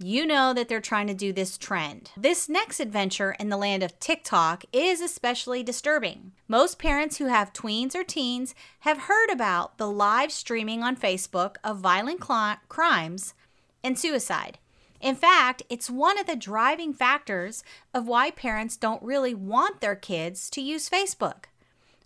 you 0.00 0.24
know 0.26 0.54
that 0.54 0.68
they're 0.68 0.80
trying 0.80 1.08
to 1.08 1.14
do 1.14 1.32
this 1.32 1.58
trend. 1.58 2.12
This 2.16 2.48
next 2.48 2.78
adventure 2.78 3.34
in 3.40 3.48
the 3.48 3.56
land 3.56 3.82
of 3.82 3.98
TikTok 3.98 4.64
is 4.72 5.00
especially 5.00 5.62
disturbing. 5.62 6.32
Most 6.46 6.78
parents 6.78 7.16
who 7.16 7.26
have 7.26 7.52
tweens 7.52 7.96
or 7.96 8.04
teens 8.04 8.54
have 8.80 9.02
heard 9.02 9.30
about 9.30 9.76
the 9.78 9.90
live 9.90 10.30
streaming 10.30 10.84
on 10.84 10.96
Facebook 10.96 11.56
of 11.64 11.78
violent 11.78 12.24
cl- 12.24 12.58
crimes 12.68 13.34
and 13.82 13.98
suicide. 13.98 14.58
In 15.00 15.14
fact, 15.14 15.62
it's 15.68 15.88
one 15.88 16.18
of 16.18 16.26
the 16.26 16.36
driving 16.36 16.92
factors 16.92 17.62
of 17.94 18.08
why 18.08 18.30
parents 18.30 18.76
don't 18.76 19.02
really 19.02 19.34
want 19.34 19.80
their 19.80 19.96
kids 19.96 20.50
to 20.50 20.60
use 20.60 20.90
Facebook. 20.90 21.44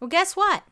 Well, 0.00 0.09
guess 0.09 0.37
what? 0.37 0.64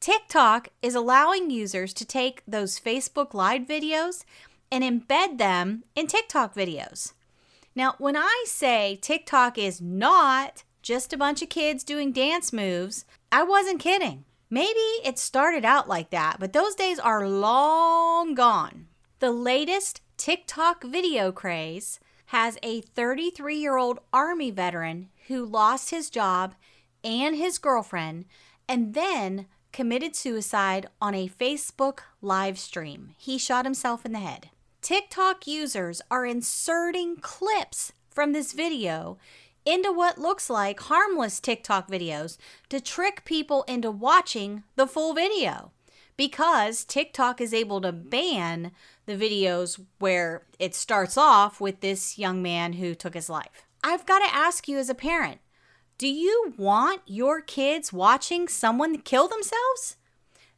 TikTok 0.00 0.68
is 0.82 0.94
allowing 0.94 1.50
users 1.50 1.92
to 1.94 2.04
take 2.04 2.42
those 2.46 2.78
Facebook 2.78 3.34
Live 3.34 3.62
videos 3.62 4.24
and 4.70 4.84
embed 4.84 5.38
them 5.38 5.84
in 5.94 6.06
TikTok 6.06 6.54
videos. 6.54 7.12
Now, 7.74 7.94
when 7.98 8.16
I 8.16 8.44
say 8.46 8.98
TikTok 9.00 9.58
is 9.58 9.80
not 9.80 10.62
just 10.82 11.12
a 11.12 11.18
bunch 11.18 11.42
of 11.42 11.48
kids 11.48 11.82
doing 11.82 12.12
dance 12.12 12.52
moves, 12.52 13.04
I 13.32 13.42
wasn't 13.42 13.80
kidding. 13.80 14.24
Maybe 14.48 14.78
it 15.04 15.18
started 15.18 15.64
out 15.64 15.88
like 15.88 16.10
that, 16.10 16.36
but 16.38 16.52
those 16.52 16.74
days 16.74 16.98
are 16.98 17.28
long 17.28 18.34
gone. 18.34 18.86
The 19.18 19.32
latest 19.32 20.00
TikTok 20.16 20.82
video 20.82 21.30
craze 21.30 22.00
has 22.26 22.58
a 22.62 22.80
33 22.80 23.56
year 23.56 23.76
old 23.76 24.00
Army 24.12 24.50
veteran 24.50 25.10
who 25.28 25.44
lost 25.44 25.90
his 25.90 26.08
job 26.08 26.54
and 27.04 27.36
his 27.36 27.58
girlfriend 27.58 28.24
and 28.68 28.94
then 28.94 29.46
committed 29.72 30.16
suicide 30.16 30.88
on 31.02 31.14
a 31.14 31.28
Facebook 31.28 32.00
live 32.22 32.58
stream. 32.58 33.10
He 33.18 33.36
shot 33.36 33.66
himself 33.66 34.06
in 34.06 34.12
the 34.12 34.18
head. 34.18 34.48
TikTok 34.80 35.46
users 35.46 36.00
are 36.10 36.24
inserting 36.24 37.16
clips 37.16 37.92
from 38.08 38.32
this 38.32 38.52
video 38.54 39.18
into 39.66 39.92
what 39.92 40.18
looks 40.18 40.48
like 40.48 40.80
harmless 40.80 41.40
TikTok 41.40 41.88
videos 41.88 42.38
to 42.70 42.80
trick 42.80 43.24
people 43.26 43.64
into 43.64 43.90
watching 43.90 44.62
the 44.76 44.86
full 44.86 45.12
video 45.12 45.72
because 46.16 46.84
TikTok 46.84 47.40
is 47.40 47.52
able 47.52 47.80
to 47.82 47.92
ban 47.92 48.72
the 49.06 49.16
videos 49.16 49.82
where 49.98 50.42
it 50.58 50.74
starts 50.74 51.16
off 51.16 51.60
with 51.60 51.80
this 51.80 52.18
young 52.18 52.42
man 52.42 52.74
who 52.74 52.94
took 52.94 53.14
his 53.14 53.30
life. 53.30 53.66
I've 53.82 54.06
got 54.06 54.18
to 54.18 54.34
ask 54.34 54.68
you 54.68 54.78
as 54.78 54.90
a 54.90 54.94
parent 54.94 55.40
do 55.98 56.08
you 56.08 56.52
want 56.58 57.00
your 57.06 57.40
kids 57.40 57.90
watching 57.90 58.48
someone 58.48 58.98
kill 58.98 59.28
themselves? 59.28 59.96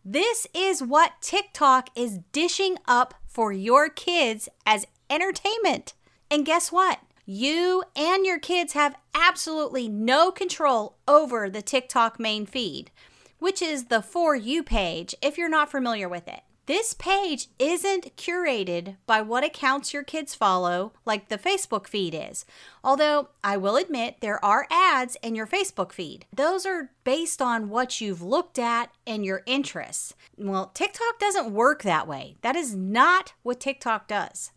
This 0.05 0.49
is 0.53 0.83
what 0.83 1.21
TikTok 1.21 1.91
is 1.95 2.19
dishing 2.33 2.77
up 2.89 3.15
for 3.27 3.53
your 3.53 3.89
kids 3.89 4.49
as 4.67 4.87
entertainment. 5.09 5.95
And 6.29 6.45
guess 6.45 6.73
what? 6.73 6.99
You 7.25 7.85
and 7.95 8.27
your 8.27 8.41
kids 8.41 8.73
have 8.73 8.97
absolutely 9.15 9.87
no 9.87 10.33
control 10.33 10.97
over 11.07 11.49
the 11.49 11.63
TikTok 11.63 12.19
main 12.19 12.47
feed, 12.47 12.91
which 13.39 13.63
is 13.63 13.85
the 13.85 14.03
For 14.03 14.35
You 14.35 14.63
page 14.63 15.15
if 15.23 15.39
you're 15.39 15.49
not 15.49 15.71
familiar 15.71 16.09
with 16.09 16.27
it. 16.27 16.41
This 16.69 16.93
page 16.93 17.49
isn't 17.59 18.15
curated 18.19 18.97
by 19.07 19.23
what 19.23 19.43
accounts 19.43 19.95
your 19.95 20.03
kids 20.03 20.35
follow, 20.35 20.93
like 21.07 21.31
the 21.31 21.39
Facebook 21.39 21.87
feed 21.87 22.15
is. 22.15 22.45
Although 22.85 23.31
I 23.43 23.57
will 23.57 23.77
admit 23.77 24.17
there 24.21 24.45
are 24.45 24.67
ads 24.71 25.17
in 25.23 25.35
your 25.35 25.47
Facebook 25.47 25.93
feed. 25.93 26.27
Those 26.31 26.67
are 26.67 26.91
based 27.05 27.41
on 27.41 27.71
what 27.71 28.03
you've 28.03 28.21
looked 28.21 28.59
at 28.59 28.91
and 29.07 29.25
your 29.25 29.45
interests. 29.47 30.15
Well, 30.37 30.67
TikTok 30.75 31.19
doesn't 31.19 31.55
work 31.55 31.85
that 31.85 32.07
way. 32.07 32.37
That 32.43 32.55
is 32.55 32.75
not 32.75 33.33
what 33.43 33.61
TikTok 33.61 34.07
does. 34.07 34.51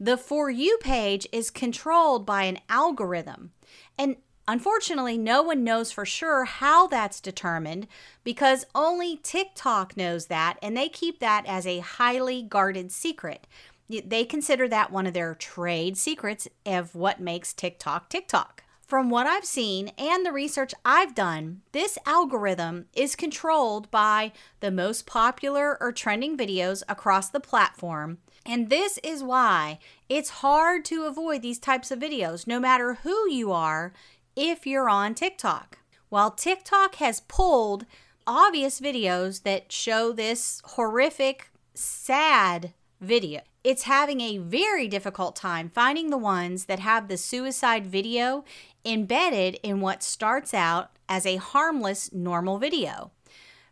The 0.00 0.16
For 0.16 0.48
You 0.48 0.78
page 0.80 1.26
is 1.30 1.50
controlled 1.50 2.24
by 2.24 2.44
an 2.44 2.60
algorithm. 2.70 3.52
And 3.98 4.16
Unfortunately, 4.46 5.16
no 5.16 5.42
one 5.42 5.64
knows 5.64 5.90
for 5.90 6.04
sure 6.04 6.44
how 6.44 6.86
that's 6.86 7.20
determined 7.20 7.86
because 8.24 8.66
only 8.74 9.16
TikTok 9.22 9.96
knows 9.96 10.26
that, 10.26 10.58
and 10.62 10.76
they 10.76 10.88
keep 10.88 11.18
that 11.20 11.44
as 11.46 11.66
a 11.66 11.78
highly 11.78 12.42
guarded 12.42 12.92
secret. 12.92 13.46
They 13.88 14.24
consider 14.24 14.68
that 14.68 14.90
one 14.90 15.06
of 15.06 15.14
their 15.14 15.34
trade 15.34 15.96
secrets 15.96 16.48
of 16.66 16.94
what 16.94 17.20
makes 17.20 17.52
TikTok 17.52 18.08
TikTok. 18.10 18.64
From 18.86 19.08
what 19.08 19.26
I've 19.26 19.46
seen 19.46 19.88
and 19.96 20.26
the 20.26 20.32
research 20.32 20.74
I've 20.84 21.14
done, 21.14 21.62
this 21.72 21.96
algorithm 22.04 22.84
is 22.92 23.16
controlled 23.16 23.90
by 23.90 24.32
the 24.60 24.70
most 24.70 25.06
popular 25.06 25.78
or 25.80 25.90
trending 25.90 26.36
videos 26.36 26.82
across 26.86 27.30
the 27.30 27.40
platform. 27.40 28.18
And 28.44 28.68
this 28.68 28.98
is 29.02 29.22
why 29.22 29.78
it's 30.10 30.28
hard 30.28 30.84
to 30.86 31.04
avoid 31.04 31.40
these 31.40 31.58
types 31.58 31.90
of 31.90 31.98
videos, 31.98 32.46
no 32.46 32.60
matter 32.60 32.98
who 33.02 33.30
you 33.30 33.52
are 33.52 33.94
if 34.36 34.66
you're 34.66 34.88
on 34.88 35.14
TikTok. 35.14 35.78
While 36.08 36.30
TikTok 36.30 36.96
has 36.96 37.20
pulled 37.20 37.86
obvious 38.26 38.80
videos 38.80 39.42
that 39.42 39.72
show 39.72 40.12
this 40.12 40.62
horrific, 40.64 41.50
sad 41.74 42.72
video. 43.00 43.40
It's 43.62 43.82
having 43.84 44.20
a 44.20 44.38
very 44.38 44.88
difficult 44.88 45.36
time 45.36 45.70
finding 45.70 46.10
the 46.10 46.18
ones 46.18 46.66
that 46.66 46.80
have 46.80 47.08
the 47.08 47.16
suicide 47.16 47.86
video 47.86 48.44
embedded 48.84 49.58
in 49.62 49.80
what 49.80 50.02
starts 50.02 50.52
out 50.54 50.90
as 51.08 51.26
a 51.26 51.36
harmless, 51.36 52.12
normal 52.12 52.58
video. 52.58 53.10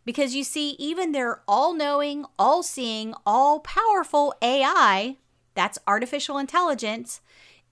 Because 0.04 0.34
you 0.34 0.44
see, 0.44 0.70
even 0.78 1.12
their 1.12 1.42
all 1.46 1.74
knowing, 1.74 2.24
all 2.38 2.62
seeing, 2.62 3.14
all 3.24 3.60
powerful 3.60 4.34
AI, 4.42 5.16
that's 5.54 5.78
artificial 5.86 6.38
intelligence, 6.38 7.20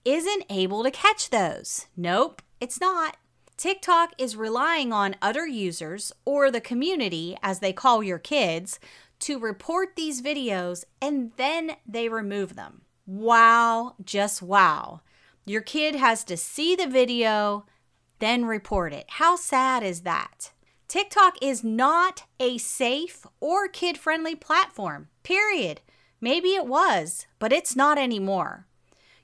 isn't 0.04 0.44
able 0.48 0.82
to 0.84 0.90
catch 0.90 1.30
those. 1.30 1.86
Nope, 1.96 2.40
it's 2.60 2.80
not. 2.80 3.16
TikTok 3.56 4.14
is 4.16 4.36
relying 4.36 4.92
on 4.92 5.16
other 5.20 5.46
users 5.46 6.12
or 6.24 6.50
the 6.50 6.60
community, 6.60 7.36
as 7.42 7.58
they 7.58 7.72
call 7.72 8.02
your 8.02 8.18
kids, 8.18 8.80
to 9.20 9.38
report 9.38 9.96
these 9.96 10.22
videos 10.22 10.84
and 11.00 11.32
then 11.36 11.76
they 11.86 12.08
remove 12.08 12.56
them. 12.56 12.82
Wow, 13.06 13.96
just 14.02 14.40
wow. 14.40 15.00
Your 15.44 15.60
kid 15.60 15.94
has 15.94 16.24
to 16.24 16.36
see 16.36 16.74
the 16.74 16.86
video, 16.86 17.66
then 18.18 18.44
report 18.44 18.92
it. 18.92 19.06
How 19.08 19.36
sad 19.36 19.82
is 19.82 20.02
that? 20.02 20.52
TikTok 20.88 21.36
is 21.42 21.62
not 21.62 22.24
a 22.38 22.58
safe 22.58 23.26
or 23.40 23.68
kid 23.68 23.98
friendly 23.98 24.34
platform, 24.34 25.08
period. 25.22 25.80
Maybe 26.20 26.50
it 26.50 26.66
was, 26.66 27.26
but 27.38 27.52
it's 27.52 27.76
not 27.76 27.98
anymore. 27.98 28.66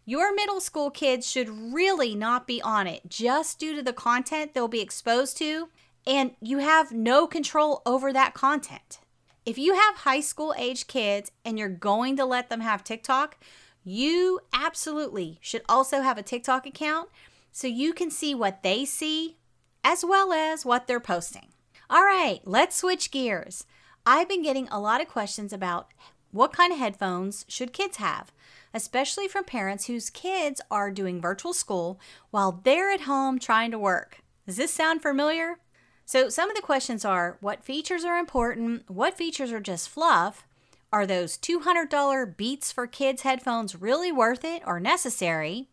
Your 0.08 0.32
middle 0.32 0.60
school 0.60 0.92
kids 0.92 1.28
should 1.28 1.48
really 1.74 2.14
not 2.14 2.46
be 2.46 2.62
on 2.62 2.86
it 2.86 3.02
just 3.08 3.58
due 3.58 3.74
to 3.74 3.82
the 3.82 3.92
content 3.92 4.54
they'll 4.54 4.68
be 4.68 4.80
exposed 4.80 5.36
to, 5.38 5.68
and 6.06 6.30
you 6.40 6.58
have 6.58 6.92
no 6.92 7.26
control 7.26 7.82
over 7.84 8.12
that 8.12 8.32
content. 8.32 9.00
If 9.44 9.58
you 9.58 9.74
have 9.74 9.96
high 9.96 10.20
school 10.20 10.54
age 10.56 10.86
kids 10.86 11.32
and 11.44 11.58
you're 11.58 11.68
going 11.68 12.16
to 12.18 12.24
let 12.24 12.50
them 12.50 12.60
have 12.60 12.84
TikTok, 12.84 13.36
you 13.82 14.38
absolutely 14.52 15.38
should 15.40 15.62
also 15.68 16.02
have 16.02 16.18
a 16.18 16.22
TikTok 16.22 16.66
account 16.66 17.08
so 17.50 17.66
you 17.66 17.92
can 17.92 18.12
see 18.12 18.32
what 18.32 18.62
they 18.62 18.84
see 18.84 19.38
as 19.82 20.04
well 20.04 20.32
as 20.32 20.64
what 20.64 20.86
they're 20.86 21.00
posting. 21.00 21.48
All 21.90 22.04
right, 22.04 22.40
let's 22.44 22.76
switch 22.76 23.10
gears. 23.10 23.66
I've 24.06 24.28
been 24.28 24.44
getting 24.44 24.68
a 24.68 24.78
lot 24.78 25.00
of 25.00 25.08
questions 25.08 25.52
about 25.52 25.88
what 26.30 26.52
kind 26.52 26.72
of 26.72 26.78
headphones 26.78 27.44
should 27.48 27.72
kids 27.72 27.96
have? 27.96 28.30
Especially 28.76 29.26
from 29.26 29.42
parents 29.42 29.86
whose 29.86 30.10
kids 30.10 30.60
are 30.70 30.90
doing 30.90 31.18
virtual 31.18 31.54
school 31.54 31.98
while 32.30 32.60
they're 32.62 32.92
at 32.92 33.00
home 33.00 33.38
trying 33.38 33.70
to 33.70 33.78
work. 33.78 34.18
Does 34.46 34.58
this 34.58 34.72
sound 34.72 35.00
familiar? 35.00 35.56
So, 36.04 36.28
some 36.28 36.50
of 36.50 36.56
the 36.56 36.62
questions 36.62 37.04
are 37.04 37.38
what 37.40 37.64
features 37.64 38.04
are 38.04 38.18
important? 38.18 38.88
What 38.88 39.16
features 39.16 39.50
are 39.50 39.60
just 39.60 39.88
fluff? 39.88 40.46
Are 40.92 41.06
those 41.06 41.38
$200 41.38 42.36
Beats 42.36 42.70
for 42.70 42.86
Kids 42.86 43.22
headphones 43.22 43.80
really 43.80 44.12
worth 44.12 44.44
it 44.44 44.62
or 44.66 44.78
necessary? 44.78 45.68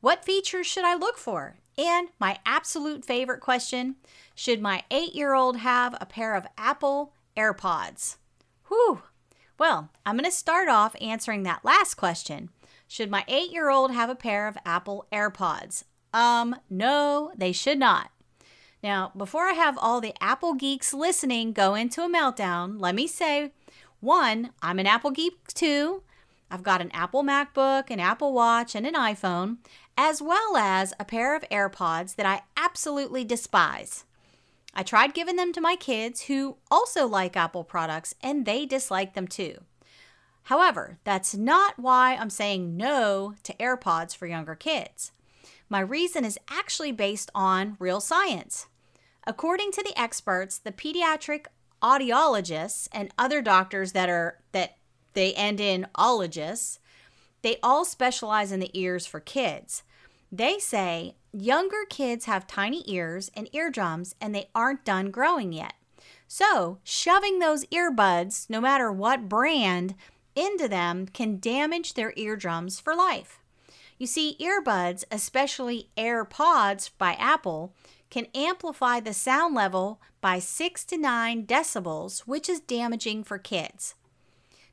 What 0.00 0.24
features 0.24 0.66
should 0.66 0.84
I 0.84 0.94
look 0.94 1.16
for? 1.16 1.56
And 1.78 2.08
my 2.20 2.38
absolute 2.44 3.04
favorite 3.04 3.40
question 3.40 3.96
should 4.34 4.60
my 4.60 4.84
eight 4.90 5.14
year 5.14 5.34
old 5.34 5.56
have 5.56 5.96
a 6.00 6.06
pair 6.06 6.34
of 6.34 6.46
Apple 6.58 7.14
AirPods? 7.34 8.16
Whew, 8.68 9.02
well, 9.58 9.90
I'm 10.04 10.16
going 10.16 10.24
to 10.24 10.36
start 10.36 10.68
off 10.68 10.96
answering 11.00 11.42
that 11.44 11.64
last 11.64 11.94
question. 11.94 12.50
Should 12.88 13.10
my 13.10 13.24
eight 13.28 13.50
year 13.50 13.68
old 13.70 13.90
have 13.92 14.10
a 14.10 14.14
pair 14.14 14.46
of 14.48 14.58
Apple 14.64 15.06
AirPods? 15.12 15.84
Um, 16.12 16.56
no, 16.70 17.32
they 17.36 17.52
should 17.52 17.78
not. 17.78 18.10
Now, 18.82 19.12
before 19.16 19.46
I 19.46 19.52
have 19.52 19.76
all 19.78 20.00
the 20.00 20.14
Apple 20.20 20.54
geeks 20.54 20.94
listening 20.94 21.52
go 21.52 21.74
into 21.74 22.02
a 22.02 22.08
meltdown, 22.08 22.80
let 22.80 22.94
me 22.94 23.06
say 23.06 23.52
one, 24.00 24.50
I'm 24.62 24.78
an 24.78 24.86
Apple 24.86 25.10
geek 25.10 25.48
too. 25.48 26.02
I've 26.50 26.62
got 26.62 26.80
an 26.80 26.92
Apple 26.92 27.24
MacBook, 27.24 27.90
an 27.90 27.98
Apple 27.98 28.32
Watch, 28.32 28.74
and 28.74 28.86
an 28.86 28.94
iPhone, 28.94 29.56
as 29.98 30.22
well 30.22 30.56
as 30.56 30.94
a 31.00 31.04
pair 31.04 31.34
of 31.34 31.42
AirPods 31.50 32.14
that 32.16 32.26
I 32.26 32.42
absolutely 32.56 33.24
despise. 33.24 34.05
I 34.78 34.82
tried 34.82 35.14
giving 35.14 35.36
them 35.36 35.54
to 35.54 35.60
my 35.62 35.74
kids 35.74 36.24
who 36.24 36.58
also 36.70 37.06
like 37.06 37.34
Apple 37.34 37.64
products 37.64 38.14
and 38.22 38.44
they 38.44 38.66
dislike 38.66 39.14
them 39.14 39.26
too. 39.26 39.62
However, 40.44 40.98
that's 41.02 41.34
not 41.34 41.78
why 41.78 42.14
I'm 42.14 42.28
saying 42.28 42.76
no 42.76 43.34
to 43.42 43.54
AirPods 43.54 44.14
for 44.14 44.26
younger 44.26 44.54
kids. 44.54 45.12
My 45.70 45.80
reason 45.80 46.26
is 46.26 46.38
actually 46.50 46.92
based 46.92 47.30
on 47.34 47.78
real 47.80 48.00
science. 48.02 48.66
According 49.26 49.72
to 49.72 49.82
the 49.82 49.98
experts, 49.98 50.58
the 50.58 50.72
pediatric 50.72 51.46
audiologists 51.82 52.86
and 52.92 53.14
other 53.18 53.40
doctors 53.40 53.92
that 53.92 54.10
are 54.10 54.40
that 54.52 54.76
they 55.14 55.32
end 55.32 55.58
in 55.58 55.86
ologists, 55.94 56.80
they 57.40 57.56
all 57.62 57.86
specialize 57.86 58.52
in 58.52 58.60
the 58.60 58.78
ears 58.78 59.06
for 59.06 59.20
kids. 59.20 59.82
They 60.30 60.58
say 60.58 61.16
younger 61.42 61.84
kids 61.88 62.24
have 62.24 62.46
tiny 62.46 62.82
ears 62.86 63.30
and 63.34 63.48
eardrums 63.52 64.14
and 64.20 64.34
they 64.34 64.48
aren't 64.54 64.84
done 64.84 65.10
growing 65.10 65.52
yet. 65.52 65.74
So, 66.28 66.78
shoving 66.82 67.38
those 67.38 67.64
earbuds, 67.66 68.50
no 68.50 68.60
matter 68.60 68.90
what 68.90 69.28
brand, 69.28 69.94
into 70.34 70.68
them 70.68 71.06
can 71.06 71.38
damage 71.38 71.94
their 71.94 72.12
eardrums 72.16 72.80
for 72.80 72.94
life. 72.94 73.40
You 73.98 74.06
see, 74.06 74.36
earbuds, 74.40 75.04
especially 75.10 75.88
AirPods 75.96 76.90
by 76.98 77.14
Apple, 77.14 77.74
can 78.10 78.26
amplify 78.34 79.00
the 79.00 79.14
sound 79.14 79.54
level 79.54 80.00
by 80.20 80.38
6 80.38 80.84
to 80.86 80.98
9 80.98 81.46
decibels, 81.46 82.20
which 82.20 82.48
is 82.48 82.60
damaging 82.60 83.24
for 83.24 83.38
kids. 83.38 83.94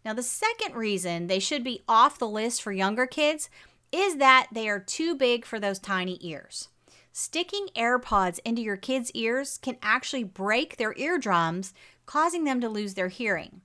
Now, 0.03 0.13
the 0.13 0.23
second 0.23 0.75
reason 0.75 1.27
they 1.27 1.39
should 1.39 1.63
be 1.63 1.81
off 1.87 2.19
the 2.19 2.27
list 2.27 2.61
for 2.61 2.73
younger 2.73 3.05
kids 3.05 3.49
is 3.93 4.17
that 4.17 4.47
they 4.51 4.67
are 4.67 4.79
too 4.79 5.15
big 5.15 5.45
for 5.45 5.59
those 5.59 5.79
tiny 5.79 6.17
ears. 6.21 6.69
Sticking 7.11 7.67
AirPods 7.75 8.39
into 8.43 8.61
your 8.61 8.75
kids' 8.75 9.11
ears 9.11 9.59
can 9.61 9.77
actually 9.83 10.23
break 10.23 10.77
their 10.77 10.97
eardrums, 10.97 11.73
causing 12.07 12.43
them 12.43 12.59
to 12.59 12.67
lose 12.67 12.95
their 12.95 13.09
hearing. 13.09 13.61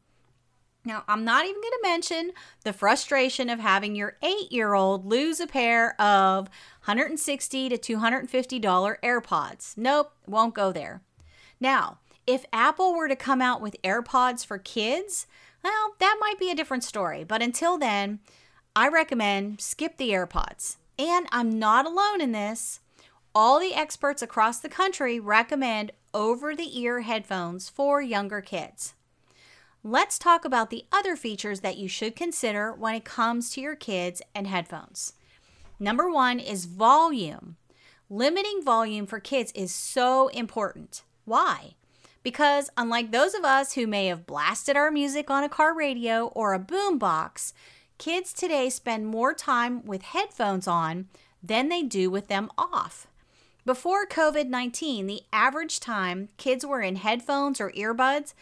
Now, 0.84 1.02
I'm 1.08 1.24
not 1.24 1.44
even 1.44 1.60
going 1.60 1.72
to 1.72 1.88
mention 1.88 2.32
the 2.62 2.72
frustration 2.72 3.48
of 3.48 3.58
having 3.58 3.94
your 3.94 4.16
eight 4.22 4.52
year 4.52 4.74
old 4.74 5.06
lose 5.06 5.40
a 5.40 5.46
pair 5.46 6.00
of 6.00 6.48
160 6.84 7.68
to 7.70 7.78
$250 7.78 8.96
AirPods. 9.02 9.76
Nope, 9.76 10.12
won't 10.26 10.54
go 10.54 10.70
there. 10.70 11.02
Now, 11.58 11.98
if 12.26 12.44
Apple 12.52 12.94
were 12.94 13.08
to 13.08 13.16
come 13.16 13.40
out 13.40 13.62
with 13.62 13.80
AirPods 13.82 14.44
for 14.44 14.58
kids, 14.58 15.26
well, 15.64 15.94
that 15.98 16.18
might 16.20 16.38
be 16.38 16.50
a 16.50 16.54
different 16.54 16.84
story. 16.84 17.24
But 17.24 17.42
until 17.42 17.78
then, 17.78 18.20
I 18.74 18.88
recommend 18.88 19.60
skip 19.60 19.96
the 19.96 20.10
AirPods. 20.10 20.76
And 20.98 21.26
I'm 21.30 21.58
not 21.58 21.86
alone 21.86 22.20
in 22.20 22.32
this. 22.32 22.80
All 23.34 23.60
the 23.60 23.74
experts 23.74 24.20
across 24.20 24.58
the 24.58 24.68
country 24.68 25.20
recommend 25.20 25.92
over 26.12 26.56
the 26.56 26.80
ear 26.80 27.02
headphones 27.02 27.68
for 27.68 28.02
younger 28.02 28.40
kids. 28.40 28.94
Let's 29.84 30.18
talk 30.18 30.44
about 30.44 30.70
the 30.70 30.84
other 30.90 31.14
features 31.14 31.60
that 31.60 31.78
you 31.78 31.88
should 31.88 32.16
consider 32.16 32.72
when 32.72 32.96
it 32.96 33.04
comes 33.04 33.50
to 33.50 33.60
your 33.60 33.76
kids 33.76 34.20
and 34.34 34.48
headphones. 34.48 35.12
Number 35.78 36.10
one 36.10 36.40
is 36.40 36.64
volume. 36.64 37.56
Limiting 38.10 38.62
volume 38.64 39.06
for 39.06 39.20
kids 39.20 39.52
is 39.54 39.72
so 39.72 40.28
important. 40.28 41.02
Why? 41.24 41.74
Because 42.24 42.70
unlike 42.76 43.12
those 43.12 43.34
of 43.34 43.44
us 43.44 43.74
who 43.74 43.86
may 43.86 44.06
have 44.06 44.26
blasted 44.26 44.76
our 44.76 44.90
music 44.90 45.30
on 45.30 45.44
a 45.44 45.48
car 45.48 45.74
radio 45.74 46.26
or 46.28 46.52
a 46.52 46.58
boom 46.58 46.98
box, 46.98 47.54
Kids 47.98 48.32
today 48.32 48.70
spend 48.70 49.08
more 49.08 49.34
time 49.34 49.84
with 49.84 50.02
headphones 50.02 50.68
on 50.68 51.08
than 51.42 51.68
they 51.68 51.82
do 51.82 52.08
with 52.08 52.28
them 52.28 52.48
off. 52.56 53.08
Before 53.66 54.06
COVID 54.06 54.46
19, 54.46 55.08
the 55.08 55.22
average 55.32 55.80
time 55.80 56.28
kids 56.36 56.64
were 56.64 56.80
in 56.80 56.94
headphones 56.94 57.60
or 57.60 57.72
earbuds 57.72 58.34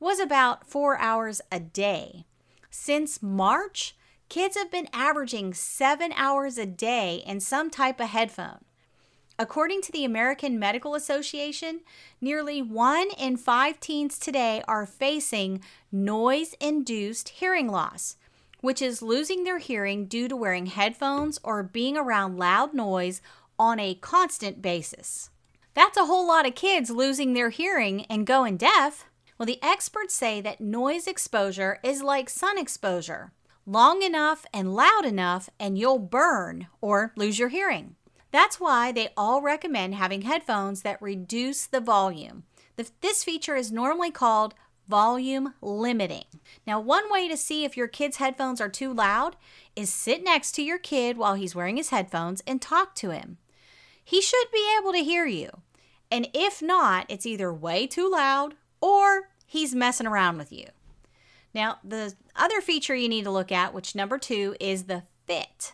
was 0.00 0.18
about 0.18 0.66
four 0.66 0.98
hours 0.98 1.42
a 1.52 1.60
day. 1.60 2.24
Since 2.70 3.22
March, 3.22 3.94
kids 4.30 4.56
have 4.56 4.70
been 4.70 4.88
averaging 4.94 5.52
seven 5.52 6.14
hours 6.16 6.56
a 6.56 6.64
day 6.64 7.22
in 7.26 7.38
some 7.40 7.68
type 7.68 8.00
of 8.00 8.08
headphone. 8.08 8.64
According 9.38 9.82
to 9.82 9.92
the 9.92 10.06
American 10.06 10.58
Medical 10.58 10.94
Association, 10.94 11.80
nearly 12.20 12.62
one 12.62 13.10
in 13.18 13.36
five 13.36 13.78
teens 13.78 14.18
today 14.18 14.62
are 14.66 14.86
facing 14.86 15.60
noise 15.90 16.54
induced 16.60 17.28
hearing 17.28 17.68
loss, 17.68 18.16
which 18.62 18.80
is 18.80 19.02
losing 19.02 19.44
their 19.44 19.58
hearing 19.58 20.06
due 20.06 20.26
to 20.28 20.34
wearing 20.34 20.66
headphones 20.66 21.38
or 21.44 21.62
being 21.62 21.98
around 21.98 22.38
loud 22.38 22.72
noise 22.72 23.20
on 23.58 23.78
a 23.78 23.94
constant 23.96 24.62
basis. 24.62 25.28
That's 25.74 25.98
a 25.98 26.06
whole 26.06 26.26
lot 26.26 26.46
of 26.46 26.54
kids 26.54 26.88
losing 26.88 27.34
their 27.34 27.50
hearing 27.50 28.06
and 28.06 28.26
going 28.26 28.56
deaf. 28.56 29.04
Well, 29.36 29.46
the 29.46 29.62
experts 29.62 30.14
say 30.14 30.40
that 30.40 30.60
noise 30.60 31.06
exposure 31.06 31.78
is 31.82 32.02
like 32.02 32.30
sun 32.30 32.56
exposure 32.56 33.32
long 33.66 34.02
enough 34.02 34.44
and 34.52 34.74
loud 34.74 35.04
enough, 35.04 35.48
and 35.58 35.78
you'll 35.78 35.98
burn 35.98 36.66
or 36.80 37.12
lose 37.16 37.38
your 37.38 37.48
hearing. 37.48 37.96
That's 38.30 38.58
why 38.58 38.92
they 38.92 39.10
all 39.16 39.42
recommend 39.42 39.94
having 39.94 40.22
headphones 40.22 40.82
that 40.82 41.02
reduce 41.02 41.66
the 41.66 41.80
volume. 41.80 42.44
This 43.00 43.22
feature 43.22 43.54
is 43.54 43.70
normally 43.70 44.10
called 44.10 44.54
volume 44.88 45.54
limiting. 45.60 46.24
Now, 46.66 46.80
one 46.80 47.10
way 47.10 47.28
to 47.28 47.36
see 47.36 47.64
if 47.64 47.76
your 47.76 47.88
kid's 47.88 48.16
headphones 48.16 48.60
are 48.60 48.68
too 48.68 48.92
loud 48.92 49.36
is 49.74 49.92
sit 49.92 50.22
next 50.22 50.52
to 50.52 50.62
your 50.62 50.78
kid 50.78 51.16
while 51.16 51.34
he's 51.34 51.54
wearing 51.54 51.76
his 51.76 51.90
headphones 51.90 52.42
and 52.46 52.60
talk 52.60 52.94
to 52.96 53.10
him. 53.10 53.38
He 54.04 54.20
should 54.20 54.50
be 54.52 54.76
able 54.78 54.92
to 54.92 55.04
hear 55.04 55.26
you. 55.26 55.50
And 56.10 56.28
if 56.34 56.60
not, 56.60 57.06
it's 57.08 57.26
either 57.26 57.52
way 57.52 57.86
too 57.86 58.10
loud 58.10 58.54
or 58.80 59.30
he's 59.46 59.74
messing 59.74 60.06
around 60.06 60.38
with 60.38 60.52
you. 60.52 60.66
Now, 61.54 61.78
the 61.84 62.14
other 62.34 62.60
feature 62.60 62.94
you 62.94 63.08
need 63.08 63.24
to 63.24 63.30
look 63.30 63.52
at, 63.52 63.74
which 63.74 63.94
number 63.94 64.18
two, 64.18 64.56
is 64.60 64.84
the 64.84 65.04
fit. 65.26 65.72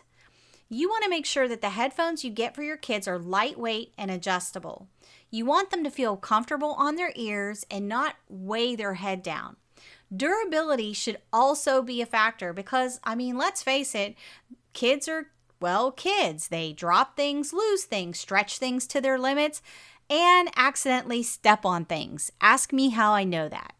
You 0.69 0.87
want 0.87 1.03
to 1.03 1.09
make 1.09 1.25
sure 1.25 1.47
that 1.47 1.61
the 1.61 1.71
headphones 1.71 2.23
you 2.23 2.29
get 2.29 2.55
for 2.55 2.61
your 2.61 2.77
kids 2.77 3.07
are 3.07 3.17
lightweight 3.17 3.93
and 3.97 4.11
adjustable. 4.11 4.87
You 5.31 5.45
want 5.45 5.69
them 5.69 5.83
to 5.83 5.91
feel 5.91 6.17
comfortable 6.17 6.73
on 6.77 6.95
their 6.95 7.11
ears 7.15 7.65
and 7.69 7.87
not 7.87 8.15
weigh 8.27 8.75
their 8.75 8.95
head 8.95 9.21
down. 9.21 9.57
Durability 10.15 10.93
should 10.93 11.19
also 11.31 11.81
be 11.81 12.01
a 12.01 12.05
factor 12.05 12.51
because, 12.51 12.99
I 13.03 13.15
mean, 13.15 13.37
let's 13.37 13.61
face 13.61 13.93
it, 13.93 14.15
kids 14.73 15.07
are, 15.07 15.27
well, 15.59 15.91
kids. 15.91 16.47
They 16.47 16.73
drop 16.73 17.15
things, 17.15 17.53
lose 17.53 17.83
things, 17.83 18.19
stretch 18.19 18.57
things 18.57 18.87
to 18.87 19.01
their 19.01 19.19
limits, 19.19 19.61
and 20.09 20.49
accidentally 20.55 21.21
step 21.21 21.63
on 21.63 21.85
things. 21.85 22.31
Ask 22.41 22.73
me 22.73 22.89
how 22.89 23.13
I 23.13 23.23
know 23.23 23.47
that. 23.49 23.73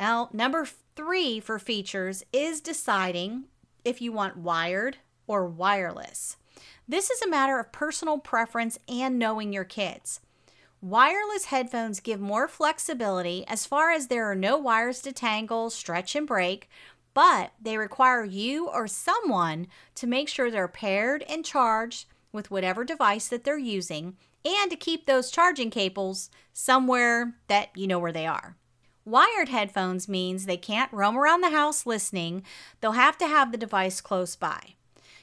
Now, 0.00 0.28
number 0.32 0.66
three 0.96 1.38
for 1.38 1.58
features 1.58 2.24
is 2.32 2.60
deciding 2.60 3.44
if 3.84 4.02
you 4.02 4.10
want 4.10 4.36
wired 4.36 4.98
or 5.28 5.46
wireless. 5.46 6.36
This 6.88 7.10
is 7.10 7.22
a 7.22 7.28
matter 7.28 7.58
of 7.60 7.72
personal 7.72 8.18
preference 8.18 8.78
and 8.88 9.18
knowing 9.18 9.52
your 9.52 9.64
kids. 9.64 10.20
Wireless 10.86 11.46
headphones 11.46 11.98
give 11.98 12.20
more 12.20 12.46
flexibility 12.46 13.44
as 13.48 13.66
far 13.66 13.90
as 13.90 14.06
there 14.06 14.30
are 14.30 14.36
no 14.36 14.56
wires 14.56 15.02
to 15.02 15.10
tangle, 15.10 15.68
stretch, 15.68 16.14
and 16.14 16.28
break, 16.28 16.70
but 17.12 17.50
they 17.60 17.76
require 17.76 18.22
you 18.22 18.68
or 18.68 18.86
someone 18.86 19.66
to 19.96 20.06
make 20.06 20.28
sure 20.28 20.48
they're 20.48 20.68
paired 20.68 21.24
and 21.24 21.44
charged 21.44 22.06
with 22.30 22.52
whatever 22.52 22.84
device 22.84 23.26
that 23.26 23.42
they're 23.42 23.58
using 23.58 24.16
and 24.44 24.70
to 24.70 24.76
keep 24.76 25.06
those 25.06 25.32
charging 25.32 25.70
cables 25.70 26.30
somewhere 26.52 27.34
that 27.48 27.70
you 27.74 27.88
know 27.88 27.98
where 27.98 28.12
they 28.12 28.28
are. 28.28 28.56
Wired 29.04 29.48
headphones 29.48 30.08
means 30.08 30.46
they 30.46 30.56
can't 30.56 30.92
roam 30.92 31.18
around 31.18 31.40
the 31.40 31.50
house 31.50 31.84
listening, 31.84 32.44
they'll 32.80 32.92
have 32.92 33.18
to 33.18 33.26
have 33.26 33.50
the 33.50 33.58
device 33.58 34.00
close 34.00 34.36
by. 34.36 34.76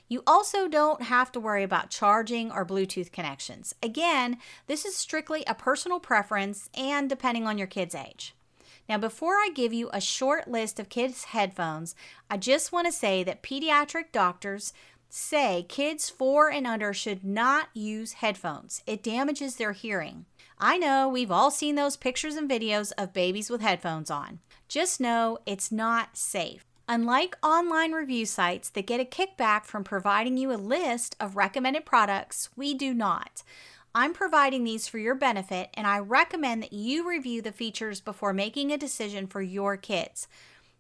You 0.08 0.24
also 0.28 0.68
don't 0.68 1.04
have 1.04 1.32
to 1.32 1.40
worry 1.40 1.64
about 1.64 1.90
charging 1.90 2.52
or 2.52 2.66
Bluetooth 2.66 3.12
connections. 3.12 3.74
Again, 3.82 4.38
this 4.68 4.86
is 4.86 4.96
strictly 4.96 5.44
a 5.48 5.56
personal 5.56 6.00
preference 6.00 6.70
and 6.76 7.10
depending 7.10 7.48
on 7.48 7.58
your 7.58 7.68
kid's 7.68 7.96
age. 7.96 8.36
Now, 8.88 8.98
before 8.98 9.36
I 9.36 9.50
give 9.56 9.72
you 9.72 9.90
a 9.94 10.02
short 10.02 10.48
list 10.48 10.80
of 10.80 10.90
kids' 10.90 11.26
headphones, 11.26 11.96
I 12.30 12.38
just 12.38 12.72
want 12.72 12.86
to 12.86 12.92
say 12.92 13.24
that 13.24 13.42
pediatric 13.42 14.12
doctors 14.12 14.74
say 15.10 15.66
kids 15.70 16.10
four 16.10 16.52
and 16.52 16.68
under 16.68 16.92
should 16.92 17.24
not 17.24 17.70
use 17.74 18.14
headphones. 18.14 18.84
It 18.86 19.04
damages 19.04 19.56
their 19.56 19.72
hearing. 19.72 20.26
I 20.58 20.78
know 20.78 21.08
we've 21.08 21.32
all 21.32 21.52
seen 21.52 21.76
those 21.76 21.98
pictures 21.98 22.36
and 22.36 22.50
videos 22.50 22.92
of 22.98 23.14
babies 23.14 23.50
with 23.50 23.62
headphones 23.62 24.12
on. 24.12 24.40
Just 24.68 25.00
know 25.00 25.38
it's 25.46 25.72
not 25.72 26.18
safe. 26.18 26.66
Unlike 26.90 27.38
online 27.42 27.94
review 27.94 28.26
sites 28.26 28.70
that 28.72 28.88
get 28.88 29.00
a 29.00 29.06
kickback 29.06 29.64
from 29.64 29.86
providing 29.86 30.36
you 30.36 30.52
a 30.52 30.56
list 30.56 31.16
of 31.18 31.38
recommended 31.38 31.86
products, 31.86 32.50
we 32.58 32.74
do 32.74 32.94
not. 32.94 33.42
I'm 33.96 34.14
providing 34.14 34.66
these 34.66 34.88
for 34.88 34.98
your 34.98 35.16
benefit, 35.16 35.70
and 35.76 35.88
I 35.88 36.00
recommend 36.00 36.62
that 36.62 36.74
you 36.74 37.08
review 37.08 37.42
the 37.42 37.54
features 37.54 38.02
before 38.02 38.34
making 38.34 38.72
a 38.72 38.78
decision 38.78 39.28
for 39.28 39.42
your 39.42 39.78
kids. 39.78 40.28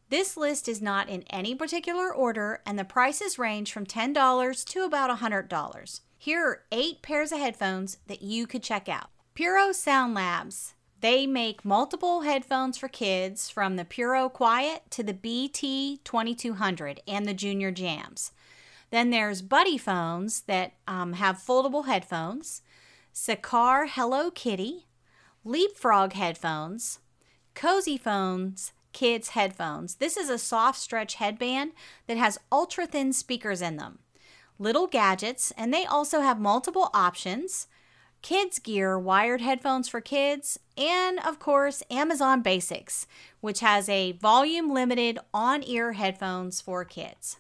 This 0.10 0.36
list 0.36 0.68
is 0.68 0.82
not 0.82 1.08
in 1.08 1.24
any 1.30 1.56
particular 1.56 2.14
order, 2.14 2.62
and 2.66 2.78
the 2.78 2.84
prices 2.84 3.40
range 3.40 3.72
from 3.72 3.86
$10 3.86 4.66
to 4.66 4.84
about 4.84 5.18
$100. 5.20 6.02
Here 6.18 6.46
are 6.46 6.64
eight 6.72 7.02
pairs 7.02 7.32
of 7.32 7.40
headphones 7.40 8.00
that 8.08 8.22
you 8.22 8.46
could 8.46 8.62
check 8.62 8.90
out 8.90 9.10
Puro 9.36 9.72
Sound 9.72 10.14
Labs. 10.14 10.74
They 11.04 11.28
make 11.28 11.66
multiple 11.66 12.22
headphones 12.22 12.78
for 12.78 12.88
kids 12.88 13.50
from 13.50 13.76
the 13.76 13.84
Puro 13.84 14.30
Quiet 14.30 14.84
to 14.92 15.04
the 15.04 15.14
BT 15.14 16.00
2200 16.06 17.02
and 17.06 17.26
the 17.26 17.34
Junior 17.34 17.72
Jams. 17.72 18.32
Then 18.90 19.10
there's 19.10 19.42
Buddy 19.42 19.78
phones 19.78 20.44
that 20.44 20.76
um, 20.88 21.12
have 21.12 21.36
foldable 21.36 21.88
headphones, 21.88 22.62
Sakar 23.14 23.90
Hello 23.90 24.32
Kitty, 24.32 24.86
Leapfrog 25.44 26.14
headphones, 26.14 27.00
Cozy 27.54 27.98
Phones 27.98 28.72
Kids 28.94 29.30
headphones. 29.30 29.96
This 29.96 30.16
is 30.16 30.30
a 30.30 30.38
soft 30.38 30.80
stretch 30.80 31.16
headband 31.16 31.74
that 32.08 32.16
has 32.16 32.40
ultra 32.50 32.88
thin 32.88 33.12
speakers 33.12 33.62
in 33.62 33.76
them. 33.76 34.00
Little 34.58 34.88
gadgets, 34.88 35.52
and 35.58 35.74
they 35.74 35.84
also 35.86 36.22
have 36.22 36.40
multiple 36.40 36.90
options 36.94 37.68
kids 38.24 38.58
gear 38.58 38.98
wired 38.98 39.42
headphones 39.42 39.88
for 39.88 40.02
kids, 40.02 40.58
and 40.78 41.20
of 41.20 41.38
course, 41.38 41.84
Amazon 41.92 42.42
Basics, 42.42 43.06
which 43.42 43.60
has 43.60 43.88
a 43.90 44.14
volume 44.14 44.74
limited 44.74 45.20
on 45.34 45.62
ear 45.64 45.92
headphones 45.92 46.62
for 46.62 46.84
kids. 46.86 47.38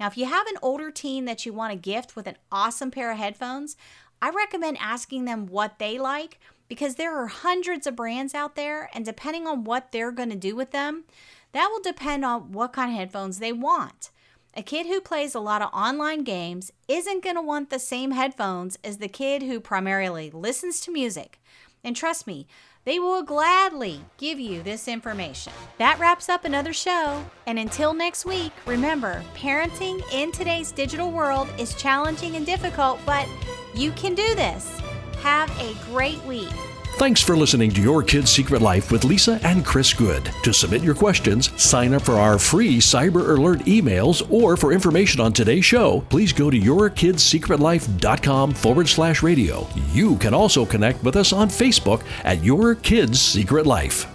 Now, 0.00 0.06
if 0.06 0.16
you 0.16 0.24
have 0.24 0.46
an 0.46 0.58
older 0.62 0.90
teen 0.90 1.26
that 1.26 1.44
you 1.44 1.52
want 1.52 1.72
to 1.72 1.78
gift 1.78 2.16
with 2.16 2.26
an 2.26 2.38
awesome 2.50 2.90
pair 2.90 3.10
of 3.10 3.18
headphones, 3.18 3.76
I 4.22 4.30
recommend 4.30 4.78
asking 4.80 5.24
them 5.24 5.46
what 5.46 5.78
they 5.78 5.98
like 5.98 6.38
because 6.68 6.94
there 6.94 7.14
are 7.14 7.26
hundreds 7.26 7.86
of 7.86 7.96
brands 7.96 8.32
out 8.32 8.54
there, 8.54 8.88
and 8.94 9.04
depending 9.04 9.46
on 9.46 9.64
what 9.64 9.90
they're 9.90 10.12
going 10.12 10.30
to 10.30 10.36
do 10.36 10.54
with 10.54 10.70
them, 10.70 11.04
that 11.50 11.68
will 11.68 11.82
depend 11.82 12.24
on 12.24 12.52
what 12.52 12.72
kind 12.72 12.92
of 12.92 12.96
headphones 12.96 13.40
they 13.40 13.52
want. 13.52 14.10
A 14.54 14.62
kid 14.62 14.86
who 14.86 15.00
plays 15.00 15.34
a 15.34 15.40
lot 15.40 15.62
of 15.62 15.72
online 15.72 16.24
games 16.24 16.72
isn't 16.86 17.24
going 17.24 17.36
to 17.36 17.42
want 17.42 17.70
the 17.70 17.78
same 17.78 18.10
headphones 18.10 18.78
as 18.84 18.98
the 18.98 19.08
kid 19.08 19.42
who 19.42 19.60
primarily 19.60 20.30
listens 20.30 20.78
to 20.80 20.92
music. 20.92 21.40
And 21.82 21.96
trust 21.96 22.26
me, 22.26 22.46
they 22.84 22.98
will 22.98 23.22
gladly 23.22 24.02
give 24.18 24.38
you 24.38 24.62
this 24.62 24.88
information. 24.88 25.54
That 25.78 25.98
wraps 25.98 26.28
up 26.28 26.44
another 26.44 26.74
show. 26.74 27.24
And 27.46 27.58
until 27.58 27.94
next 27.94 28.26
week, 28.26 28.52
remember 28.66 29.24
parenting 29.34 30.02
in 30.12 30.32
today's 30.32 30.70
digital 30.70 31.10
world 31.10 31.48
is 31.58 31.74
challenging 31.74 32.36
and 32.36 32.44
difficult, 32.44 33.00
but 33.06 33.26
you 33.74 33.90
can 33.92 34.14
do 34.14 34.34
this. 34.34 34.68
Have 35.22 35.50
a 35.60 35.74
great 35.86 36.22
week. 36.24 36.52
Thanks 36.96 37.20
for 37.20 37.36
listening 37.36 37.70
to 37.72 37.82
Your 37.82 38.02
Kid's 38.02 38.30
Secret 38.30 38.62
Life 38.62 38.92
with 38.92 39.02
Lisa 39.04 39.40
and 39.42 39.64
Chris 39.64 39.92
Good. 39.92 40.30
To 40.44 40.52
submit 40.52 40.82
your 40.82 40.94
questions, 40.94 41.50
sign 41.60 41.94
up 41.94 42.02
for 42.02 42.12
our 42.12 42.38
free 42.38 42.78
Cyber 42.78 43.36
Alert 43.36 43.60
emails, 43.60 44.24
or 44.30 44.56
for 44.56 44.72
information 44.72 45.20
on 45.20 45.32
today's 45.32 45.64
show, 45.64 46.02
please 46.10 46.32
go 46.32 46.48
to 46.50 46.58
yourkidssecretlife.com 46.58 48.52
forward 48.52 48.88
slash 48.88 49.22
radio. 49.22 49.66
You 49.92 50.16
can 50.16 50.34
also 50.34 50.64
connect 50.64 51.02
with 51.02 51.16
us 51.16 51.32
on 51.32 51.48
Facebook 51.48 52.04
at 52.24 52.44
Your 52.44 52.76
Kid's 52.76 53.20
Secret 53.20 53.66
Life. 53.66 54.11